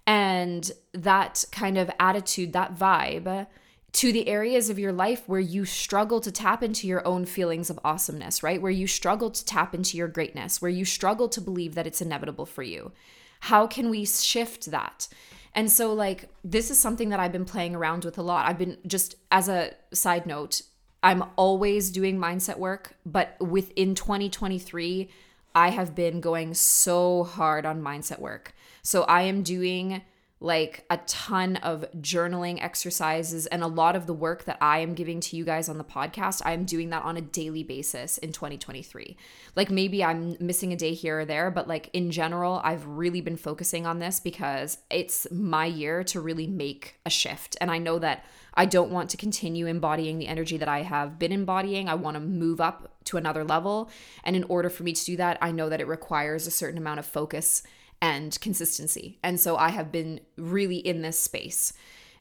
and 0.08 0.72
that 0.92 1.44
kind 1.52 1.78
of 1.78 1.88
attitude, 2.00 2.52
that 2.52 2.74
vibe 2.74 3.46
to 3.92 4.12
the 4.12 4.28
areas 4.28 4.68
of 4.68 4.78
your 4.78 4.92
life 4.92 5.22
where 5.26 5.40
you 5.40 5.64
struggle 5.64 6.20
to 6.20 6.30
tap 6.30 6.62
into 6.62 6.86
your 6.86 7.06
own 7.06 7.24
feelings 7.24 7.70
of 7.70 7.80
awesomeness, 7.84 8.42
right? 8.42 8.60
Where 8.60 8.70
you 8.70 8.86
struggle 8.86 9.30
to 9.30 9.44
tap 9.44 9.74
into 9.74 9.96
your 9.96 10.08
greatness, 10.08 10.60
where 10.60 10.70
you 10.70 10.84
struggle 10.84 11.28
to 11.30 11.40
believe 11.40 11.74
that 11.74 11.86
it's 11.86 12.02
inevitable 12.02 12.46
for 12.46 12.62
you. 12.62 12.92
How 13.40 13.66
can 13.66 13.88
we 13.88 14.04
shift 14.04 14.66
that? 14.66 15.08
And 15.54 15.70
so, 15.70 15.92
like, 15.92 16.28
this 16.44 16.70
is 16.70 16.78
something 16.78 17.08
that 17.08 17.20
I've 17.20 17.32
been 17.32 17.44
playing 17.44 17.74
around 17.74 18.04
with 18.04 18.18
a 18.18 18.22
lot. 18.22 18.46
I've 18.46 18.58
been 18.58 18.78
just 18.86 19.16
as 19.30 19.48
a 19.48 19.72
side 19.92 20.26
note, 20.26 20.62
I'm 21.02 21.24
always 21.36 21.90
doing 21.90 22.18
mindset 22.18 22.58
work, 22.58 22.94
but 23.06 23.36
within 23.40 23.94
2023, 23.94 25.08
I 25.54 25.70
have 25.70 25.94
been 25.94 26.20
going 26.20 26.54
so 26.54 27.24
hard 27.24 27.64
on 27.64 27.80
mindset 27.80 28.18
work. 28.18 28.52
So, 28.82 29.04
I 29.04 29.22
am 29.22 29.42
doing 29.42 30.02
like 30.40 30.84
a 30.88 30.98
ton 30.98 31.56
of 31.56 31.84
journaling 32.00 32.62
exercises 32.62 33.46
and 33.46 33.62
a 33.62 33.66
lot 33.66 33.96
of 33.96 34.06
the 34.06 34.14
work 34.14 34.44
that 34.44 34.56
I 34.60 34.78
am 34.78 34.94
giving 34.94 35.18
to 35.20 35.36
you 35.36 35.44
guys 35.44 35.68
on 35.68 35.78
the 35.78 35.84
podcast, 35.84 36.42
I 36.44 36.52
am 36.52 36.64
doing 36.64 36.90
that 36.90 37.02
on 37.02 37.16
a 37.16 37.20
daily 37.20 37.64
basis 37.64 38.18
in 38.18 38.30
2023. 38.30 39.16
Like 39.56 39.70
maybe 39.70 40.04
I'm 40.04 40.36
missing 40.38 40.72
a 40.72 40.76
day 40.76 40.94
here 40.94 41.20
or 41.20 41.24
there, 41.24 41.50
but 41.50 41.66
like 41.66 41.90
in 41.92 42.12
general, 42.12 42.60
I've 42.62 42.86
really 42.86 43.20
been 43.20 43.36
focusing 43.36 43.84
on 43.84 43.98
this 43.98 44.20
because 44.20 44.78
it's 44.90 45.26
my 45.32 45.66
year 45.66 46.04
to 46.04 46.20
really 46.20 46.46
make 46.46 47.00
a 47.04 47.10
shift. 47.10 47.56
And 47.60 47.70
I 47.70 47.78
know 47.78 47.98
that 47.98 48.24
I 48.54 48.64
don't 48.64 48.92
want 48.92 49.10
to 49.10 49.16
continue 49.16 49.66
embodying 49.66 50.18
the 50.18 50.28
energy 50.28 50.56
that 50.56 50.68
I 50.68 50.82
have 50.82 51.18
been 51.18 51.32
embodying. 51.32 51.88
I 51.88 51.94
want 51.94 52.14
to 52.14 52.20
move 52.20 52.60
up 52.60 52.92
to 53.04 53.16
another 53.16 53.44
level. 53.44 53.90
And 54.22 54.36
in 54.36 54.44
order 54.44 54.70
for 54.70 54.84
me 54.84 54.92
to 54.92 55.04
do 55.04 55.16
that, 55.16 55.38
I 55.40 55.50
know 55.50 55.68
that 55.68 55.80
it 55.80 55.88
requires 55.88 56.46
a 56.46 56.52
certain 56.52 56.78
amount 56.78 57.00
of 57.00 57.06
focus 57.06 57.62
and 58.00 58.38
consistency. 58.40 59.18
And 59.22 59.40
so 59.40 59.56
I 59.56 59.70
have 59.70 59.90
been 59.90 60.20
really 60.36 60.76
in 60.76 61.02
this 61.02 61.18
space. 61.18 61.72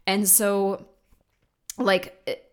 And 0.05 0.27
so, 0.27 0.87
like, 1.77 2.21
it, 2.25 2.43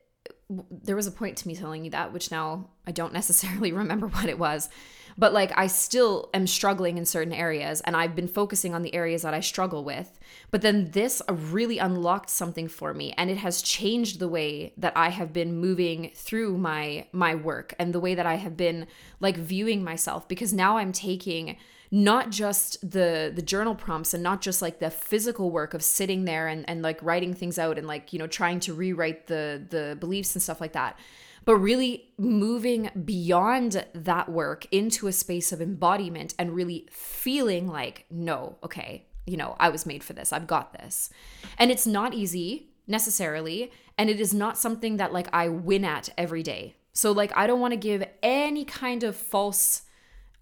there 0.71 0.97
was 0.97 1.07
a 1.07 1.13
point 1.13 1.39
to 1.39 1.49
me 1.49 1.55
telling 1.55 1.85
you 1.85 1.91
that, 1.93 2.13
which 2.13 2.31
now 2.31 2.71
I 2.87 2.93
don't 2.93 3.13
necessarily 3.21 3.73
remember 3.73 4.09
what 4.09 4.27
it 4.27 4.39
was. 4.39 4.69
But 5.17 5.33
like, 5.33 5.53
I 5.57 5.69
still 5.69 6.29
am 6.35 6.47
struggling 6.47 6.99
in 6.99 7.07
certain 7.07 7.33
areas, 7.33 7.81
and 7.83 7.97
I've 7.97 8.17
been 8.17 8.29
focusing 8.29 8.75
on 8.75 8.83
the 8.83 8.95
areas 8.95 9.23
that 9.23 9.35
I 9.35 9.41
struggle 9.41 9.85
with. 9.85 10.19
But 10.51 10.63
then 10.63 10.91
this 10.91 11.23
uh, 11.29 11.35
really 11.35 11.79
unlocked 11.79 12.31
something 12.31 12.67
for 12.67 12.93
me, 12.93 13.15
and 13.17 13.31
it 13.31 13.37
has 13.39 13.63
changed 13.63 14.19
the 14.19 14.29
way 14.29 14.73
that 14.77 14.93
I 14.97 15.11
have 15.11 15.33
been 15.33 15.61
moving 15.61 16.11
through 16.15 16.59
my 16.59 17.07
my 17.13 17.35
work 17.35 17.75
and 17.79 17.93
the 17.95 18.01
way 18.01 18.15
that 18.15 18.27
I 18.27 18.35
have 18.35 18.57
been 18.57 18.87
like 19.21 19.37
viewing 19.37 19.85
myself. 19.85 20.27
Because 20.27 20.53
now 20.53 20.79
I'm 20.79 20.93
taking 20.93 21.57
not 21.95 22.29
just 22.31 22.81
the 22.81 23.31
the 23.33 23.41
journal 23.41 23.77
prompts 23.77 24.13
and 24.13 24.21
not 24.21 24.41
just 24.41 24.61
like 24.61 24.81
the 24.81 24.91
physical 24.91 25.53
work 25.53 25.75
of 25.75 25.83
sitting 25.83 26.25
there 26.25 26.49
and, 26.49 26.69
and 26.69 26.83
like 26.83 27.01
writing 27.05 27.33
things 27.33 27.57
out 27.57 27.79
and 27.79 27.87
like 27.87 28.13
you 28.13 28.19
know 28.19 28.27
trying 28.27 28.59
to 28.59 28.75
rewrite 28.75 29.29
the 29.29 29.65
the 29.71 29.97
beliefs 30.01 30.35
and 30.35 30.43
stuff 30.43 30.61
like 30.61 30.73
that 30.73 30.99
but 31.45 31.55
really 31.55 32.09
moving 32.19 32.91
beyond 33.05 33.87
that 33.95 34.29
work 34.29 34.67
into 34.73 35.07
a 35.07 35.13
space 35.13 35.53
of 35.53 35.61
embodiment 35.61 36.35
and 36.37 36.57
really 36.57 36.89
feeling 36.91 37.69
like 37.69 38.07
no 38.11 38.59
okay 38.65 39.07
you 39.25 39.37
know 39.37 39.55
i 39.61 39.69
was 39.69 39.87
made 39.87 40.03
for 40.03 40.15
this 40.15 40.33
i've 40.33 40.49
got 40.49 40.73
this. 40.73 41.11
And 41.59 41.71
it's 41.71 41.87
not 41.87 42.13
easy 42.13 42.71
necessarily 42.89 43.71
and 43.97 44.11
it 44.11 44.21
is 44.21 44.35
not 44.35 44.59
something 44.59 44.97
that 44.97 45.13
like 45.13 45.29
i 45.33 45.49
win 45.49 45.85
at 45.85 46.09
every 46.19 46.43
day. 46.43 46.75
So 46.93 47.13
like 47.13 47.31
i 47.37 47.47
don't 47.47 47.61
want 47.61 47.71
to 47.71 47.79
give 47.79 48.05
any 48.21 48.65
kind 48.65 49.05
of 49.05 49.15
false 49.15 49.83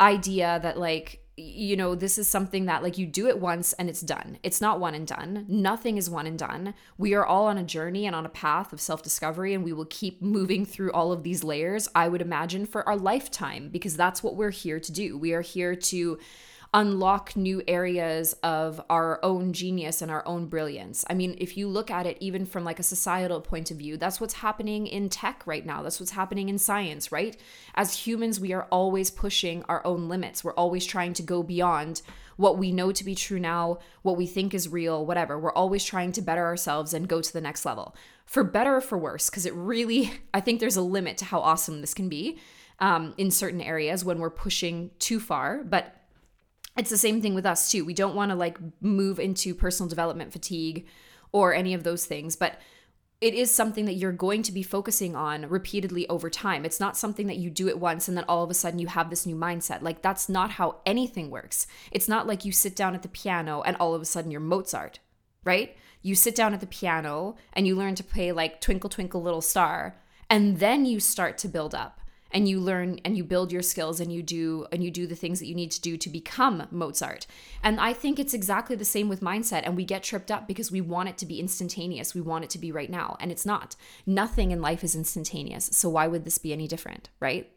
idea 0.01 0.59
that 0.63 0.79
like 0.79 1.22
you 1.37 1.77
know, 1.77 1.95
this 1.95 2.19
is 2.19 2.29
something 2.29 2.67
that 2.67 2.83
like 2.83 2.99
you 2.99 3.07
do 3.07 3.27
it 3.27 3.41
once 3.41 3.73
and 3.75 3.89
it's 3.89 4.03
done. 4.03 4.39
It's 4.43 4.61
not 4.61 4.81
one 4.81 4.95
and 4.95 5.07
done. 5.07 5.47
Nothing 5.49 5.97
is 5.97 6.11
one 6.11 6.27
and 6.27 6.39
done. 6.39 6.75
We 6.99 7.15
are 7.15 7.25
all 7.25 7.47
on 7.47 7.57
a 7.57 7.65
journey 7.65 8.07
and 8.07 8.15
on 8.15 8.27
a 8.27 8.31
path 8.31 8.73
of 8.73 8.81
self 8.81 9.03
discovery, 9.03 9.55
and 9.55 9.65
we 9.65 9.73
will 9.73 9.87
keep 9.87 10.21
moving 10.21 10.67
through 10.67 10.93
all 10.93 11.11
of 11.11 11.23
these 11.23 11.43
layers, 11.43 11.89
I 11.95 12.09
would 12.09 12.21
imagine, 12.21 12.67
for 12.67 12.87
our 12.87 12.97
lifetime, 12.97 13.71
because 13.71 13.97
that's 13.97 14.23
what 14.23 14.37
we're 14.37 14.51
here 14.51 14.79
to 14.79 14.93
do. 14.93 15.17
We 15.17 15.33
are 15.33 15.41
here 15.41 15.75
to 15.75 16.19
unlock 16.75 17.37
new 17.37 17.63
areas 17.69 18.33
of 18.43 18.81
our 18.89 19.21
own 19.23 19.53
genius 19.53 20.01
and 20.01 20.11
our 20.11 20.27
own 20.27 20.47
brilliance. 20.47 21.05
I 21.11 21.15
mean, 21.15 21.37
if 21.39 21.57
you 21.57 21.69
look 21.69 21.91
at 21.91 22.07
it 22.07 22.17
even 22.21 22.47
from 22.47 22.65
like 22.65 22.79
a 22.79 22.85
societal 22.85 23.43
point 23.43 23.71
of 23.71 23.77
view, 23.77 23.99
that's 23.99 24.21
what's 24.21 24.35
happening 24.35 24.87
in 24.87 25.11
tech 25.11 25.43
right 25.47 25.67
now. 25.67 25.83
That's 25.83 26.01
what's 26.01 26.13
happening 26.13 26.49
in 26.49 26.57
science, 26.59 27.13
right? 27.13 27.37
As 27.75 28.07
humans, 28.07 28.41
we 28.41 28.55
are 28.55 28.67
always 28.71 29.11
pushing 29.11 29.63
our 29.65 29.85
own 29.87 30.09
limits. 30.09 30.43
We're 30.43 30.55
always 30.55 30.87
trying 30.87 31.13
to 31.15 31.23
go 31.23 31.43
beyond 31.43 32.01
what 32.37 32.57
we 32.57 32.73
know 32.73 32.91
to 32.91 33.05
be 33.05 33.15
true 33.15 33.39
now, 33.39 33.79
what 34.01 34.17
we 34.17 34.27
think 34.27 34.55
is 34.55 34.67
real, 34.69 35.05
whatever. 35.05 35.39
We're 35.39 35.53
always 35.53 35.85
trying 35.85 36.13
to 36.13 36.23
better 36.23 36.45
ourselves 36.45 36.95
and 36.95 37.07
go 37.07 37.21
to 37.21 37.33
the 37.33 37.43
next 37.43 37.67
level. 37.67 37.95
For 38.25 38.43
better 38.43 38.77
or 38.77 38.81
for 38.81 38.97
worse, 38.97 39.29
because 39.29 39.45
it 39.45 39.55
really, 39.55 40.11
I 40.35 40.41
think 40.41 40.59
there's 40.59 40.77
a 40.77 40.83
limit 40.83 41.19
to 41.19 41.27
how 41.27 41.41
awesome 41.41 41.83
this 41.83 41.93
can 41.93 42.09
be 42.09 42.39
um, 42.79 43.13
in 43.19 43.31
certain 43.31 43.61
areas 43.61 44.07
when 44.07 44.19
we're 44.19 44.31
pushing 44.31 44.91
too 44.99 45.21
far. 45.21 45.63
But 45.63 46.02
it's 46.77 46.91
the 46.91 46.99
same 46.99 47.21
thing 47.21 47.35
with 47.35 47.47
us 47.47 47.71
too. 47.71 47.85
We 47.85 47.95
don't 47.95 48.15
want 48.15 48.31
to 48.31 48.37
like 48.37 48.59
move 48.81 49.21
into 49.21 49.55
personal 49.55 49.89
development 49.89 50.33
fatigue 50.33 50.87
or 51.31 51.55
any 51.55 51.75
of 51.75 51.85
those 51.85 52.07
things, 52.07 52.37
but 52.37 52.59
it 53.21 53.35
is 53.35 53.55
something 53.55 53.85
that 53.85 53.95
you're 53.95 54.11
going 54.11 54.43
to 54.43 54.51
be 54.51 54.65
focusing 54.65 55.15
on 55.15 55.49
repeatedly 55.49 56.09
over 56.09 56.29
time. 56.29 56.65
It's 56.65 56.81
not 56.81 56.97
something 56.97 57.29
that 57.29 57.37
you 57.37 57.51
do 57.51 57.69
it 57.69 57.79
once 57.79 58.09
and 58.09 58.17
then 58.17 58.25
all 58.29 58.43
of 58.43 58.51
a 58.51 58.55
sudden 58.55 58.81
you 58.81 58.89
have 58.89 59.11
this 59.11 59.27
new 59.27 59.37
mindset. 59.37 59.81
Like 59.81 60.03
that's 60.03 60.29
not 60.29 60.53
how 60.53 60.81
anything 60.85 61.31
works. 61.31 61.69
It's 61.93 62.09
not 62.09 62.27
like 62.27 62.45
you 62.45 62.51
sit 62.51 62.75
down 62.75 62.97
at 62.97 63.03
the 63.03 63.09
piano 63.09 63.63
and 63.63 63.77
all 63.77 63.95
of 63.95 64.03
a 64.03 64.07
sudden 64.07 64.33
you're 64.33 64.41
Mozart, 64.41 64.99
right? 65.45 65.77
You 66.01 66.17
sit 66.17 66.35
down 66.35 66.53
at 66.53 66.59
the 66.59 66.67
piano 66.67 67.37
and 67.53 67.65
you 67.65 67.77
learn 67.77 67.95
to 67.95 68.03
play 68.03 68.33
like 68.33 68.61
Twinkle 68.61 68.91
Twinkle 68.91 69.23
Little 69.23 69.41
Star 69.41 69.97
and 70.29 70.59
then 70.59 70.85
you 70.85 70.99
start 70.99 71.39
to 71.39 71.49
build 71.49 71.77
up 71.77 72.01
and 72.33 72.49
you 72.49 72.61
learn 72.61 72.99
and 73.05 73.17
you 73.17 73.25
build 73.25 73.53
your 73.53 73.63
skills 73.63 74.01
and 74.01 74.13
you 74.13 74.23
do 74.23 74.67
and 74.73 74.83
you 74.83 74.91
do 74.91 75.07
the 75.07 75.15
things 75.15 75.39
that 75.39 75.47
you 75.47 75.55
need 75.55 75.71
to 75.73 75.81
do 75.81 75.97
to 75.97 76.09
become 76.09 76.67
Mozart. 76.71 77.27
And 77.63 77.81
I 77.81 77.93
think 77.93 78.19
it's 78.19 78.35
exactly 78.35 78.77
the 78.77 78.85
same 78.85 79.09
with 79.09 79.21
mindset 79.21 79.63
and 79.65 79.77
we 79.77 79.85
get 79.85 80.03
tripped 80.03 80.31
up 80.31 80.49
because 80.49 80.73
we 80.73 80.81
want 80.81 81.09
it 81.09 81.19
to 81.19 81.27
be 81.27 81.41
instantaneous. 81.41 82.15
We 82.15 82.21
want 82.21 82.45
it 82.45 82.51
to 82.51 82.59
be 82.59 82.73
right 82.73 82.91
now 82.91 83.17
and 83.21 83.31
it's 83.31 83.47
not. 83.47 83.77
Nothing 84.07 84.51
in 84.51 84.63
life 84.63 84.83
is 84.83 84.97
instantaneous. 84.97 85.71
So 85.73 85.89
why 85.89 86.07
would 86.07 86.25
this 86.25 86.39
be 86.39 86.53
any 86.53 86.67
different, 86.67 87.09
right? 87.21 87.51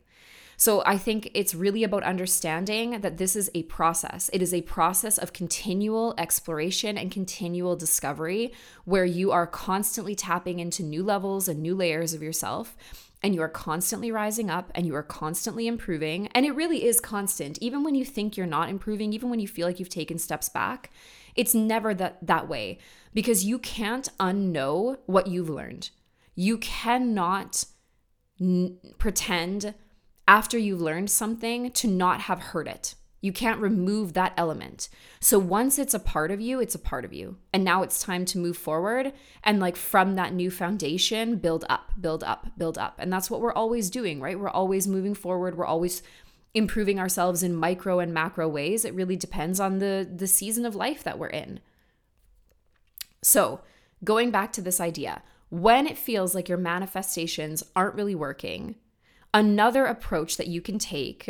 So 0.57 0.83
I 0.85 0.97
think 0.97 1.31
it's 1.33 1.53
really 1.53 1.83
about 1.83 2.03
understanding 2.03 3.01
that 3.01 3.17
this 3.17 3.35
is 3.35 3.51
a 3.53 3.63
process. 3.63 4.29
It 4.31 4.41
is 4.41 4.53
a 4.53 4.61
process 4.61 5.17
of 5.17 5.33
continual 5.33 6.13
exploration 6.17 6.97
and 6.97 7.11
continual 7.11 7.75
discovery 7.75 8.53
where 8.85 9.05
you 9.05 9.31
are 9.31 9.47
constantly 9.47 10.15
tapping 10.15 10.59
into 10.59 10.83
new 10.83 11.03
levels 11.03 11.47
and 11.47 11.61
new 11.61 11.75
layers 11.75 12.13
of 12.13 12.23
yourself 12.23 12.77
and 13.21 13.33
you 13.33 13.41
are 13.41 13.49
constantly 13.49 14.11
rising 14.11 14.49
up 14.49 14.71
and 14.75 14.85
you 14.85 14.95
are 14.95 15.03
constantly 15.03 15.67
improving. 15.67 16.27
And 16.27 16.45
it 16.45 16.55
really 16.55 16.85
is 16.85 16.99
constant. 16.99 17.57
Even 17.59 17.83
when 17.83 17.95
you 17.95 18.05
think 18.05 18.37
you're 18.37 18.45
not 18.45 18.69
improving, 18.69 19.13
even 19.13 19.29
when 19.29 19.39
you 19.39 19.47
feel 19.47 19.67
like 19.67 19.79
you've 19.79 19.89
taken 19.89 20.17
steps 20.17 20.49
back, 20.49 20.91
it's 21.35 21.53
never 21.53 21.93
that, 21.93 22.25
that 22.25 22.47
way 22.47 22.77
because 23.13 23.45
you 23.45 23.59
can't 23.59 24.09
unknow 24.19 24.97
what 25.05 25.27
you've 25.27 25.49
learned. 25.49 25.89
You 26.35 26.57
cannot 26.57 27.65
n- 28.39 28.77
pretend 28.97 29.73
after 30.27 30.57
you've 30.57 30.81
learned 30.81 31.09
something 31.09 31.71
to 31.71 31.87
not 31.87 32.21
have 32.21 32.39
heard 32.39 32.67
it. 32.67 32.95
You 33.21 33.31
can't 33.31 33.59
remove 33.59 34.13
that 34.13 34.33
element. 34.37 34.89
So 35.19 35.39
once 35.39 35.79
it's 35.79 35.93
a 35.93 35.99
part 35.99 36.29
of 36.29 36.39
you, 36.39 36.59
it's 36.59 36.75
a 36.75 36.79
part 36.79 37.05
of 37.05 37.13
you. 37.13 37.37
And 37.51 37.63
now 37.63 37.81
it's 37.81 38.03
time 38.03 38.25
to 38.25 38.37
move 38.37 38.57
forward 38.57 39.13
and, 39.43 39.59
like, 39.59 39.75
from 39.75 40.15
that 40.15 40.33
new 40.33 40.51
foundation, 40.51 41.37
build 41.37 41.65
up, 41.67 41.93
build 41.99 42.23
up, 42.23 42.47
build 42.57 42.77
up. 42.77 42.95
And 42.99 43.11
that's 43.11 43.31
what 43.31 43.41
we're 43.41 43.53
always 43.53 43.89
doing, 43.89 44.21
right? 44.21 44.39
We're 44.39 44.49
always 44.49 44.87
moving 44.87 45.15
forward. 45.15 45.57
We're 45.57 45.65
always 45.65 46.03
improving 46.53 46.99
ourselves 46.99 47.43
in 47.43 47.55
micro 47.55 47.99
and 47.99 48.13
macro 48.13 48.47
ways. 48.47 48.85
It 48.85 48.93
really 48.93 49.15
depends 49.15 49.59
on 49.59 49.79
the, 49.79 50.07
the 50.09 50.27
season 50.27 50.65
of 50.65 50.75
life 50.75 51.03
that 51.03 51.19
we're 51.19 51.27
in. 51.27 51.59
So, 53.21 53.61
going 54.03 54.29
back 54.29 54.53
to 54.53 54.61
this 54.61 54.79
idea, 54.79 55.23
when 55.49 55.87
it 55.87 55.97
feels 55.97 56.35
like 56.35 56.47
your 56.47 56.57
manifestations 56.57 57.63
aren't 57.75 57.95
really 57.95 58.15
working, 58.15 58.75
another 59.33 59.85
approach 59.85 60.37
that 60.37 60.47
you 60.47 60.61
can 60.61 60.79
take 60.79 61.29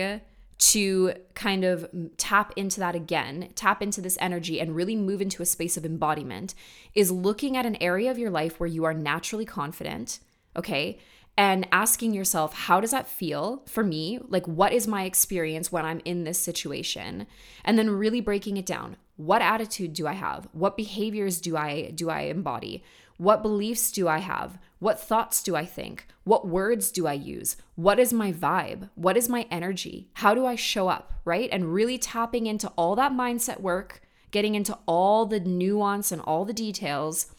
to 0.57 1.13
kind 1.33 1.65
of 1.65 1.87
tap 2.17 2.53
into 2.55 2.79
that 2.79 2.95
again, 2.95 3.49
tap 3.55 3.81
into 3.81 4.01
this 4.01 4.17
energy 4.21 4.59
and 4.59 4.75
really 4.75 4.95
move 4.95 5.21
into 5.21 5.43
a 5.43 5.45
space 5.45 5.75
of 5.75 5.85
embodiment 5.85 6.55
is 6.93 7.11
looking 7.11 7.57
at 7.57 7.65
an 7.65 7.75
area 7.81 8.09
of 8.09 8.17
your 8.17 8.29
life 8.29 8.59
where 8.59 8.67
you 8.67 8.85
are 8.85 8.93
naturally 8.93 9.45
confident, 9.45 10.19
okay? 10.55 10.97
And 11.37 11.67
asking 11.71 12.13
yourself, 12.13 12.53
how 12.53 12.79
does 12.79 12.91
that 12.91 13.09
feel 13.09 13.63
for 13.65 13.83
me? 13.83 14.19
Like, 14.29 14.47
what 14.47 14.71
is 14.71 14.87
my 14.87 15.03
experience 15.03 15.71
when 15.71 15.85
I'm 15.85 16.01
in 16.05 16.23
this 16.23 16.39
situation? 16.39 17.27
And 17.65 17.77
then 17.77 17.89
really 17.89 18.21
breaking 18.21 18.55
it 18.55 18.65
down. 18.65 18.95
What 19.17 19.41
attitude 19.41 19.93
do 19.93 20.07
I 20.07 20.13
have? 20.13 20.47
What 20.53 20.77
behaviors 20.77 21.41
do 21.41 21.57
I 21.57 21.91
do 21.91 22.09
I 22.09 22.21
embody? 22.21 22.83
What 23.17 23.41
beliefs 23.41 23.91
do 23.91 24.07
I 24.07 24.19
have? 24.19 24.57
What 24.79 24.99
thoughts 24.99 25.41
do 25.41 25.55
I 25.55 25.65
think? 25.65 26.07
What 26.25 26.47
words 26.47 26.91
do 26.91 27.07
I 27.07 27.13
use? 27.13 27.55
What 27.75 27.99
is 27.99 28.11
my 28.11 28.31
vibe? 28.31 28.89
What 28.95 29.15
is 29.15 29.29
my 29.29 29.47
energy? 29.49 30.09
How 30.15 30.33
do 30.33 30.45
I 30.45 30.55
show 30.55 30.89
up, 30.89 31.13
right? 31.23 31.49
And 31.51 31.73
really 31.73 31.97
tapping 31.97 32.45
into 32.45 32.67
all 32.77 32.95
that 32.95 33.13
mindset 33.13 33.61
work, 33.61 34.01
getting 34.31 34.55
into 34.55 34.77
all 34.85 35.25
the 35.25 35.39
nuance 35.39 36.11
and 36.11 36.21
all 36.21 36.43
the 36.45 36.53
details, 36.53 37.33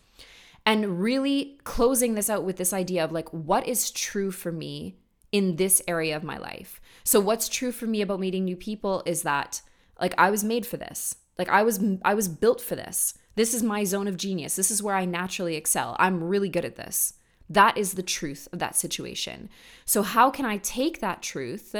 and 0.65 1.01
really 1.01 1.59
closing 1.65 2.15
this 2.15 2.31
out 2.31 2.45
with 2.45 2.57
this 2.57 2.73
idea 2.73 3.05
of 3.05 3.13
like, 3.13 3.29
what 3.31 3.69
is 3.69 3.91
true 3.91 4.31
for 4.31 4.51
me 4.51 4.97
in 5.31 5.57
this 5.57 5.83
area 5.87 6.17
of 6.17 6.25
my 6.25 6.39
life? 6.39 6.81
So, 7.05 7.21
what's 7.21 7.49
true 7.49 7.71
for 7.71 7.87
me 7.87 8.01
about 8.01 8.19
meeting 8.19 8.45
new 8.45 8.57
people 8.57 9.03
is 9.07 9.23
that 9.23 9.61
like 10.01 10.15
I 10.19 10.31
was 10.31 10.43
made 10.43 10.67
for 10.67 10.77
this. 10.77 11.17
Like 11.39 11.49
I 11.49 11.63
was 11.63 11.81
I 12.05 12.15
was 12.15 12.29
built 12.29 12.61
for 12.61 12.77
this. 12.77 13.15
This 13.37 13.55
is 13.55 13.63
my 13.63 13.85
zone 13.85 14.09
of 14.09 14.17
genius. 14.17 14.57
This 14.57 14.71
is 14.71 14.83
where 14.83 14.97
I 14.97 15.05
naturally 15.05 15.57
excel. 15.57 15.95
I'm 15.99 16.25
really 16.25 16.49
good 16.49 16.65
at 16.65 16.77
this. 16.77 17.15
That 17.49 17.79
is 17.79 17.93
the 17.95 18.03
truth 18.03 18.49
of 18.53 18.59
that 18.59 18.75
situation. 18.75 19.49
So, 19.85 20.03
how 20.03 20.31
can 20.31 20.45
I 20.45 20.57
take 20.57 21.01
that 21.01 21.23
truth 21.23 21.77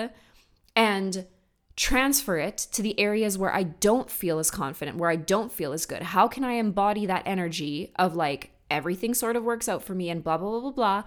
and 0.77 1.27
transfer 1.75 2.39
it 2.39 2.57
to 2.73 2.83
the 2.83 2.99
areas 3.01 3.37
where 3.37 3.53
I 3.53 3.65
don't 3.65 4.11
feel 4.11 4.39
as 4.39 4.51
confident, 4.51 4.99
where 4.99 5.11
I 5.11 5.17
don't 5.17 5.51
feel 5.51 5.73
as 5.73 5.87
good? 5.87 6.03
How 6.03 6.29
can 6.29 6.45
I 6.45 6.53
embody 6.53 7.07
that 7.07 7.27
energy 7.27 7.93
of 7.97 8.15
like 8.15 8.51
everything 8.71 9.15
sort 9.15 9.35
of 9.35 9.43
works 9.43 9.69
out 9.69 9.83
for 9.83 9.95
me 9.95 10.11
and 10.11 10.23
blah, 10.23 10.37
blah, 10.37 10.51
blah, 10.51 10.61
blah, 10.61 10.71
blah, 10.71 11.05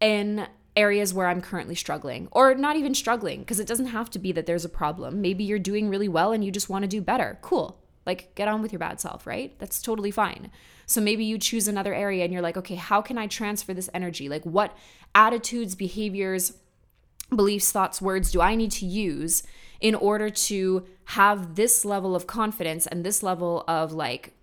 in 0.00 0.48
areas 0.74 1.12
where 1.12 1.28
I'm 1.28 1.42
currently 1.42 1.74
struggling 1.74 2.28
or 2.32 2.54
not 2.54 2.76
even 2.76 2.94
struggling? 2.94 3.40
Because 3.40 3.60
it 3.60 3.68
doesn't 3.68 3.86
have 3.86 4.10
to 4.10 4.18
be 4.18 4.32
that 4.32 4.46
there's 4.46 4.64
a 4.64 4.70
problem. 4.70 5.20
Maybe 5.20 5.44
you're 5.44 5.58
doing 5.58 5.88
really 5.88 6.08
well 6.08 6.32
and 6.32 6.44
you 6.44 6.50
just 6.50 6.68
want 6.70 6.82
to 6.82 6.88
do 6.88 7.02
better. 7.02 7.38
Cool. 7.42 7.81
Like, 8.04 8.34
get 8.34 8.48
on 8.48 8.62
with 8.62 8.72
your 8.72 8.78
bad 8.78 9.00
self, 9.00 9.26
right? 9.26 9.56
That's 9.58 9.80
totally 9.80 10.10
fine. 10.10 10.50
So 10.86 11.00
maybe 11.00 11.24
you 11.24 11.38
choose 11.38 11.68
another 11.68 11.94
area 11.94 12.24
and 12.24 12.32
you're 12.32 12.42
like, 12.42 12.56
okay, 12.56 12.74
how 12.74 13.00
can 13.00 13.16
I 13.16 13.26
transfer 13.26 13.72
this 13.72 13.88
energy? 13.94 14.28
Like, 14.28 14.44
what 14.44 14.76
attitudes, 15.14 15.74
behaviors, 15.74 16.54
beliefs, 17.34 17.72
thoughts, 17.72 18.02
words 18.02 18.30
do 18.30 18.40
I 18.40 18.54
need 18.54 18.72
to 18.72 18.86
use 18.86 19.42
in 19.80 19.94
order 19.94 20.30
to 20.30 20.86
have 21.06 21.54
this 21.54 21.84
level 21.84 22.14
of 22.14 22.26
confidence 22.26 22.86
and 22.86 23.04
this 23.04 23.22
level 23.22 23.64
of 23.66 23.92
like 23.92 24.34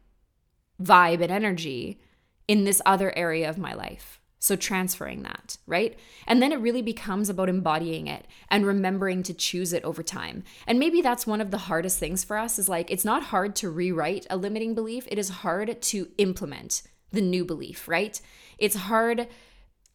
vibe 0.81 1.21
and 1.21 1.31
energy 1.31 1.99
in 2.47 2.63
this 2.63 2.81
other 2.85 3.15
area 3.17 3.49
of 3.49 3.57
my 3.57 3.73
life? 3.73 4.18
So, 4.41 4.55
transferring 4.55 5.23
that, 5.23 5.57
right? 5.67 5.99
And 6.25 6.41
then 6.41 6.53
it 6.53 6.61
really 6.61 6.81
becomes 6.81 7.29
about 7.29 7.49
embodying 7.49 8.07
it 8.07 8.25
and 8.49 8.65
remembering 8.65 9.21
to 9.23 9.33
choose 9.33 9.73
it 9.73 9.83
over 9.83 10.01
time. 10.01 10.43
And 10.65 10.79
maybe 10.79 11.01
that's 11.01 11.27
one 11.27 11.41
of 11.41 11.51
the 11.51 11.57
hardest 11.57 11.99
things 11.99 12.23
for 12.23 12.37
us 12.37 12.57
is 12.57 12.69
like, 12.69 12.89
it's 12.89 13.03
not 13.03 13.23
hard 13.23 13.53
to 13.57 13.69
rewrite 13.69 14.25
a 14.29 14.37
limiting 14.37 14.73
belief, 14.73 15.07
it 15.11 15.19
is 15.19 15.29
hard 15.29 15.81
to 15.81 16.07
implement 16.17 16.83
the 17.11 17.21
new 17.21 17.43
belief, 17.43 17.87
right? 17.87 18.19
It's 18.57 18.75
hard, 18.75 19.27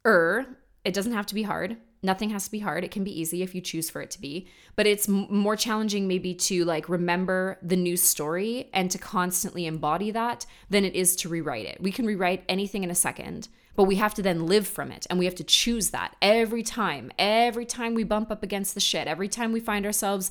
er, 0.06 0.58
it 0.84 0.92
doesn't 0.92 1.14
have 1.14 1.26
to 1.26 1.34
be 1.34 1.44
hard. 1.44 1.78
Nothing 2.02 2.28
has 2.30 2.44
to 2.44 2.50
be 2.50 2.58
hard. 2.58 2.84
It 2.84 2.90
can 2.90 3.02
be 3.02 3.18
easy 3.18 3.42
if 3.42 3.54
you 3.54 3.62
choose 3.62 3.88
for 3.88 4.02
it 4.02 4.10
to 4.10 4.20
be. 4.20 4.46
But 4.76 4.86
it's 4.86 5.08
m- 5.08 5.26
more 5.30 5.56
challenging, 5.56 6.06
maybe, 6.06 6.34
to 6.34 6.66
like 6.66 6.90
remember 6.90 7.58
the 7.62 7.76
new 7.76 7.96
story 7.96 8.68
and 8.74 8.90
to 8.90 8.98
constantly 8.98 9.64
embody 9.64 10.10
that 10.10 10.44
than 10.68 10.84
it 10.84 10.94
is 10.94 11.16
to 11.16 11.30
rewrite 11.30 11.64
it. 11.64 11.80
We 11.80 11.90
can 11.90 12.04
rewrite 12.04 12.44
anything 12.46 12.84
in 12.84 12.90
a 12.90 12.94
second 12.94 13.48
but 13.76 13.84
we 13.84 13.96
have 13.96 14.14
to 14.14 14.22
then 14.22 14.46
live 14.46 14.66
from 14.66 14.90
it 14.90 15.06
and 15.10 15.18
we 15.18 15.24
have 15.24 15.34
to 15.36 15.44
choose 15.44 15.90
that 15.90 16.16
every 16.22 16.62
time. 16.62 17.10
Every 17.18 17.66
time 17.66 17.94
we 17.94 18.04
bump 18.04 18.30
up 18.30 18.42
against 18.42 18.74
the 18.74 18.80
shit, 18.80 19.06
every 19.06 19.28
time 19.28 19.52
we 19.52 19.60
find 19.60 19.84
ourselves 19.84 20.30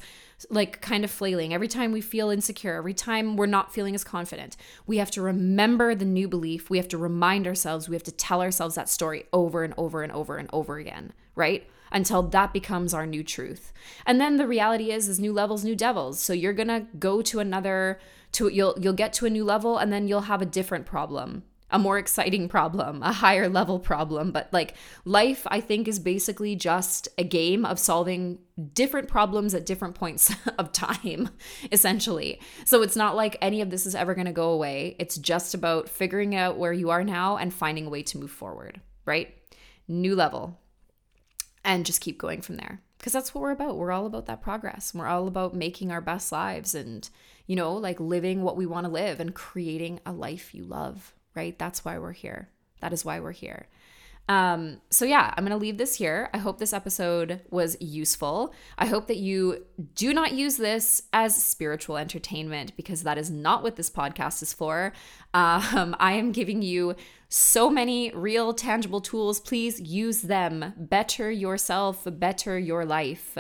like 0.50 0.82
kind 0.82 1.04
of 1.04 1.12
flailing, 1.12 1.54
every 1.54 1.68
time 1.68 1.92
we 1.92 2.02
feel 2.02 2.30
insecure, 2.30 2.76
every 2.76 2.94
time 2.94 3.36
we're 3.36 3.46
not 3.46 3.74
feeling 3.74 3.96
as 3.96 4.04
confident, 4.04 4.56
we 4.86 4.98
have 4.98 5.12
to 5.12 5.22
remember 5.22 5.96
the 5.96 6.06
new 6.06 6.28
belief. 6.28 6.70
We 6.70 6.78
have 6.78 6.88
to 6.90 6.98
remind 6.98 7.48
ourselves, 7.48 7.88
we 7.88 7.96
have 7.96 8.04
to 8.04 8.12
tell 8.12 8.42
ourselves 8.42 8.76
that 8.76 8.90
story 8.90 9.26
over 9.32 9.64
and 9.64 9.74
over 9.78 10.04
and 10.04 10.12
over 10.12 10.38
and 10.38 10.50
over 10.54 10.78
again, 10.78 11.14
right? 11.36 11.68
Until 11.92 12.24
that 12.24 12.54
becomes 12.54 12.94
our 12.94 13.06
new 13.06 13.24
truth. 13.24 13.72
And 14.06 14.20
then 14.20 14.38
the 14.38 14.48
reality 14.48 14.92
is 14.92 15.08
is 15.08 15.20
new 15.20 15.32
levels, 15.32 15.64
new 15.64 15.76
devils. 15.76 16.20
So 16.20 16.34
you're 16.34 16.54
going 16.54 16.70
to 16.70 16.88
go 16.98 17.22
to 17.22 17.40
another 17.40 18.00
to 18.34 18.48
you'll 18.48 18.76
you'll 18.80 18.94
get 18.94 19.14
to 19.14 19.28
a 19.28 19.30
new 19.30 19.44
level 19.44 19.78
and 19.78 19.94
then 19.94 20.08
you'll 20.08 20.22
have 20.22 20.42
a 20.42 20.46
different 20.46 20.88
problem 20.88 21.44
a 21.74 21.80
more 21.80 21.98
exciting 21.98 22.48
problem, 22.48 23.02
a 23.02 23.12
higher 23.12 23.50
level 23.50 23.80
problem. 23.80 24.32
But 24.32 24.48
like 24.54 24.76
life, 25.06 25.46
I 25.48 25.60
think, 25.60 25.88
is 25.88 25.98
basically 25.98 26.56
just 26.56 27.10
a 27.18 27.24
game 27.24 27.66
of 27.66 27.80
solving 27.80 28.38
different 28.74 29.08
problems 29.08 29.56
at 29.56 29.66
different 29.66 29.96
points 29.96 30.34
of 30.60 30.72
time, 30.72 31.30
essentially. 31.72 32.40
So 32.64 32.84
it's 32.84 32.96
not 32.96 33.16
like 33.16 33.38
any 33.42 33.60
of 33.60 33.72
this 33.72 33.88
is 33.88 33.96
ever 33.96 34.14
going 34.14 34.28
to 34.28 34.32
go 34.32 34.52
away. 34.52 34.96
It's 35.00 35.18
just 35.18 35.56
about 35.56 35.90
figuring 35.90 36.36
out 36.36 36.60
where 36.60 36.72
you 36.72 36.92
are 36.92 37.04
now 37.04 37.38
and 37.38 37.52
finding 37.52 37.88
a 37.88 37.90
way 37.90 38.04
to 38.04 38.20
move 38.20 38.32
forward, 38.32 38.80
right? 39.06 39.36
New 39.88 40.16
level. 40.16 40.60
And 41.66 41.88
just 41.88 42.02
keep 42.02 42.20
going 42.20 42.42
from 42.42 42.58
there. 42.58 42.82
Because 43.00 43.14
that's 43.14 43.34
what 43.34 43.42
we're 43.42 43.52
about. 43.52 43.78
We're 43.78 43.92
all 43.92 44.06
about 44.06 44.28
that 44.28 44.42
progress. 44.42 44.94
We're 44.94 45.08
all 45.08 45.28
about 45.28 45.56
making 45.56 45.92
our 45.92 46.02
best 46.02 46.32
lives 46.32 46.76
and, 46.76 47.10
you 47.48 47.56
know, 47.56 47.74
like 47.74 48.00
living 48.00 48.44
what 48.44 48.58
we 48.58 48.66
want 48.66 48.86
to 48.86 48.92
live 48.92 49.20
and 49.20 49.34
creating 49.34 50.00
a 50.06 50.14
life 50.14 50.54
you 50.54 50.64
love 50.64 51.14
right? 51.36 51.58
That's 51.58 51.84
why 51.84 51.98
we're 52.00 52.12
here. 52.14 52.50
That 52.82 52.94
is 52.94 53.06
why 53.06 53.20
we're 53.20 53.32
here. 53.32 53.68
Um, 54.30 54.80
so 54.90 55.04
yeah, 55.04 55.34
I'm 55.36 55.44
gonna 55.44 55.58
leave 55.58 55.78
this 55.78 55.96
here. 55.96 56.30
I 56.34 56.38
hope 56.38 56.58
this 56.58 56.72
episode 56.72 57.42
was 57.50 57.76
useful. 57.82 58.54
I 58.78 58.86
hope 58.86 59.08
that 59.08 59.18
you 59.18 59.66
do 59.96 60.14
not 60.14 60.32
use 60.34 60.56
this 60.56 61.04
as 61.12 61.36
spiritual 61.36 61.98
entertainment 61.98 62.76
because 62.78 63.04
that 63.04 63.18
is 63.18 63.30
not 63.30 63.64
what 63.64 63.76
this 63.76 63.90
podcast 63.90 64.42
is 64.42 64.54
for. 64.54 64.94
Um, 65.34 65.96
I 66.00 66.14
am 66.14 66.32
giving 66.32 66.62
you 66.62 66.96
so 67.28 67.70
many 67.70 68.12
real, 68.14 68.54
tangible 68.54 69.02
tools. 69.02 69.42
Please 69.42 69.82
use 69.82 70.22
them. 70.22 70.74
Better 70.78 71.30
yourself, 71.30 72.04
better 72.06 72.58
your 72.58 72.86
life 72.86 73.38